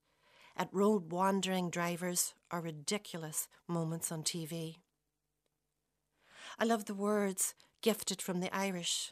At 0.55 0.69
road 0.71 1.11
wandering 1.11 1.69
drivers 1.69 2.33
or 2.51 2.61
ridiculous 2.61 3.47
moments 3.67 4.11
on 4.11 4.23
TV. 4.23 4.77
I 6.57 6.65
love 6.65 6.85
the 6.85 6.95
words 6.95 7.53
gifted 7.81 8.23
from 8.23 8.39
the 8.39 8.55
Irish 8.55 9.11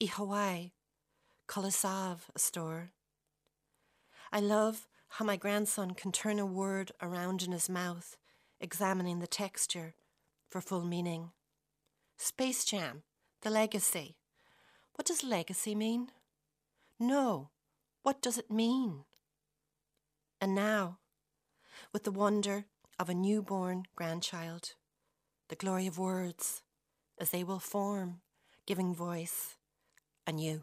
i 0.00 0.06
Hawaii, 0.06 0.70
Kolasav, 1.48 2.28
a 2.32 2.38
stór. 2.38 2.90
I 4.30 4.38
love 4.38 4.86
how 5.08 5.24
my 5.24 5.36
grandson 5.36 5.94
can 5.94 6.12
turn 6.12 6.38
a 6.38 6.46
word 6.46 6.92
around 7.02 7.42
in 7.42 7.50
his 7.50 7.68
mouth, 7.68 8.16
examining 8.60 9.18
the 9.18 9.26
texture 9.26 9.94
for 10.48 10.60
full 10.60 10.84
meaning. 10.84 11.32
Space 12.16 12.64
Jam, 12.64 13.02
the 13.42 13.50
legacy. 13.50 14.14
What 14.94 15.08
does 15.08 15.24
legacy 15.24 15.74
mean? 15.74 16.12
No, 17.00 17.50
what 18.04 18.22
does 18.22 18.38
it 18.38 18.52
mean? 18.52 19.04
And 20.40 20.54
now, 20.54 20.98
with 21.92 22.04
the 22.04 22.12
wonder 22.12 22.66
of 23.00 23.08
a 23.08 23.14
newborn 23.14 23.86
grandchild, 23.96 24.74
the 25.48 25.56
glory 25.56 25.88
of 25.88 25.98
words 25.98 26.62
as 27.18 27.30
they 27.30 27.42
will 27.42 27.58
form, 27.58 28.20
giving 28.64 28.94
voice 28.94 29.57
anew. 30.28 30.62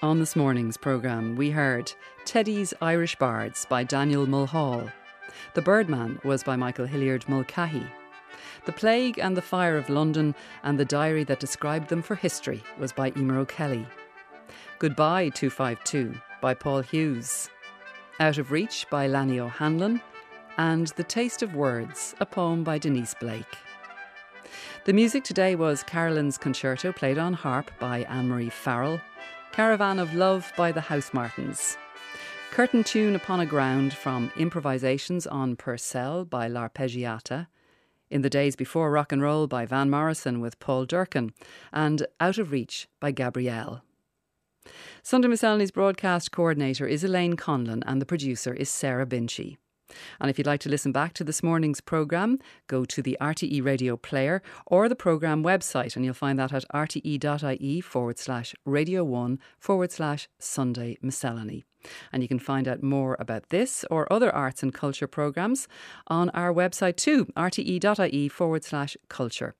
On 0.00 0.18
this 0.18 0.34
morning's 0.34 0.76
programme, 0.76 1.36
we 1.36 1.50
heard 1.50 1.92
Teddy's 2.24 2.74
Irish 2.80 3.14
Bards 3.16 3.66
by 3.66 3.84
Daniel 3.84 4.26
Mulhall. 4.26 4.90
The 5.54 5.62
Birdman 5.62 6.18
was 6.24 6.42
by 6.42 6.56
Michael 6.56 6.86
Hilliard 6.86 7.28
Mulcahy. 7.28 7.86
The 8.64 8.72
Plague 8.72 9.18
and 9.18 9.36
the 9.36 9.42
Fire 9.42 9.76
of 9.76 9.90
London 9.90 10.34
and 10.64 10.78
the 10.78 10.84
diary 10.84 11.24
that 11.24 11.40
described 11.40 11.88
them 11.88 12.02
for 12.02 12.16
history 12.16 12.62
was 12.78 12.92
by 12.92 13.12
Emer 13.16 13.38
O'Kelly. 13.38 13.86
Goodbye 14.78 15.28
252 15.28 16.18
by 16.40 16.54
Paul 16.54 16.80
Hughes. 16.80 17.48
Out 18.18 18.38
of 18.38 18.50
Reach 18.50 18.86
by 18.90 19.06
Lani 19.06 19.38
O'Hanlon. 19.38 20.00
And 20.58 20.88
The 20.88 21.04
Taste 21.04 21.42
of 21.42 21.54
Words, 21.54 22.14
a 22.18 22.26
poem 22.26 22.64
by 22.64 22.78
Denise 22.78 23.14
Blake. 23.20 23.56
The 24.84 24.92
music 24.92 25.24
today 25.24 25.54
was 25.54 25.82
Carolan's 25.82 26.38
Concerto, 26.38 26.92
played 26.92 27.18
on 27.18 27.32
harp 27.32 27.70
by 27.78 28.04
Anne 28.04 28.28
Marie 28.28 28.50
Farrell, 28.50 29.00
Caravan 29.52 29.98
of 29.98 30.14
Love 30.14 30.52
by 30.56 30.72
the 30.72 30.80
Housemartins, 30.80 31.76
Curtain 32.50 32.84
Tune 32.84 33.14
Upon 33.14 33.40
a 33.40 33.46
Ground 33.46 33.94
from 33.94 34.30
Improvisations 34.36 35.26
on 35.26 35.56
Purcell 35.56 36.24
by 36.24 36.48
L'Arpeggiata, 36.48 37.46
In 38.10 38.22
the 38.22 38.30
Days 38.30 38.56
Before 38.56 38.90
Rock 38.90 39.12
and 39.12 39.22
Roll 39.22 39.46
by 39.46 39.64
Van 39.66 39.88
Morrison 39.88 40.40
with 40.40 40.58
Paul 40.58 40.86
Durcan, 40.86 41.32
and 41.72 42.06
Out 42.20 42.38
of 42.38 42.52
Reach 42.52 42.88
by 43.00 43.10
Gabrielle. 43.10 43.82
Sunday 45.02 45.28
Miscellany's 45.28 45.70
broadcast 45.70 46.30
coordinator 46.30 46.86
is 46.86 47.02
Elaine 47.02 47.36
Conlon 47.36 47.82
and 47.86 48.00
the 48.00 48.06
producer 48.06 48.54
is 48.54 48.68
Sarah 48.68 49.06
Binchy. 49.06 49.56
And 50.20 50.30
if 50.30 50.38
you'd 50.38 50.46
like 50.46 50.60
to 50.60 50.68
listen 50.68 50.92
back 50.92 51.12
to 51.14 51.24
this 51.24 51.42
morning's 51.42 51.80
programme, 51.80 52.38
go 52.66 52.84
to 52.84 53.02
the 53.02 53.16
RTE 53.20 53.64
radio 53.64 53.96
player 53.96 54.42
or 54.66 54.88
the 54.88 54.96
programme 54.96 55.42
website, 55.42 55.96
and 55.96 56.04
you'll 56.04 56.14
find 56.14 56.38
that 56.38 56.52
at 56.52 56.64
rte.ie 56.74 57.80
forward 57.80 58.18
slash 58.18 58.54
radio 58.64 59.04
1 59.04 59.38
forward 59.58 59.92
slash 59.92 60.28
Sunday 60.38 60.96
Miscellany. 61.02 61.64
And 62.12 62.22
you 62.22 62.28
can 62.28 62.38
find 62.38 62.68
out 62.68 62.82
more 62.82 63.16
about 63.18 63.48
this 63.48 63.84
or 63.90 64.12
other 64.12 64.32
arts 64.34 64.62
and 64.62 64.72
culture 64.72 65.06
programmes 65.08 65.66
on 66.06 66.30
our 66.30 66.52
website 66.52 66.96
too, 66.96 67.26
rte.ie 67.36 68.28
forward 68.28 68.64
slash 68.64 68.96
culture. 69.08 69.54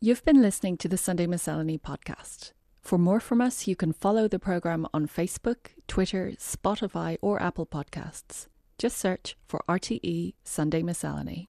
You've 0.00 0.24
been 0.24 0.40
listening 0.40 0.76
to 0.78 0.88
the 0.88 0.96
Sunday 0.96 1.26
Miscellany 1.26 1.76
podcast. 1.76 2.52
For 2.80 2.98
more 2.98 3.20
from 3.20 3.40
us, 3.40 3.66
you 3.66 3.76
can 3.76 3.92
follow 3.92 4.28
the 4.28 4.38
programme 4.38 4.86
on 4.94 5.08
Facebook, 5.08 5.72
Twitter, 5.88 6.32
Spotify, 6.38 7.18
or 7.20 7.42
Apple 7.42 7.66
Podcasts. 7.66 8.46
Just 8.78 8.96
search 8.96 9.36
for 9.48 9.60
RTE 9.68 10.34
Sunday 10.44 10.84
Miscellany. 10.84 11.46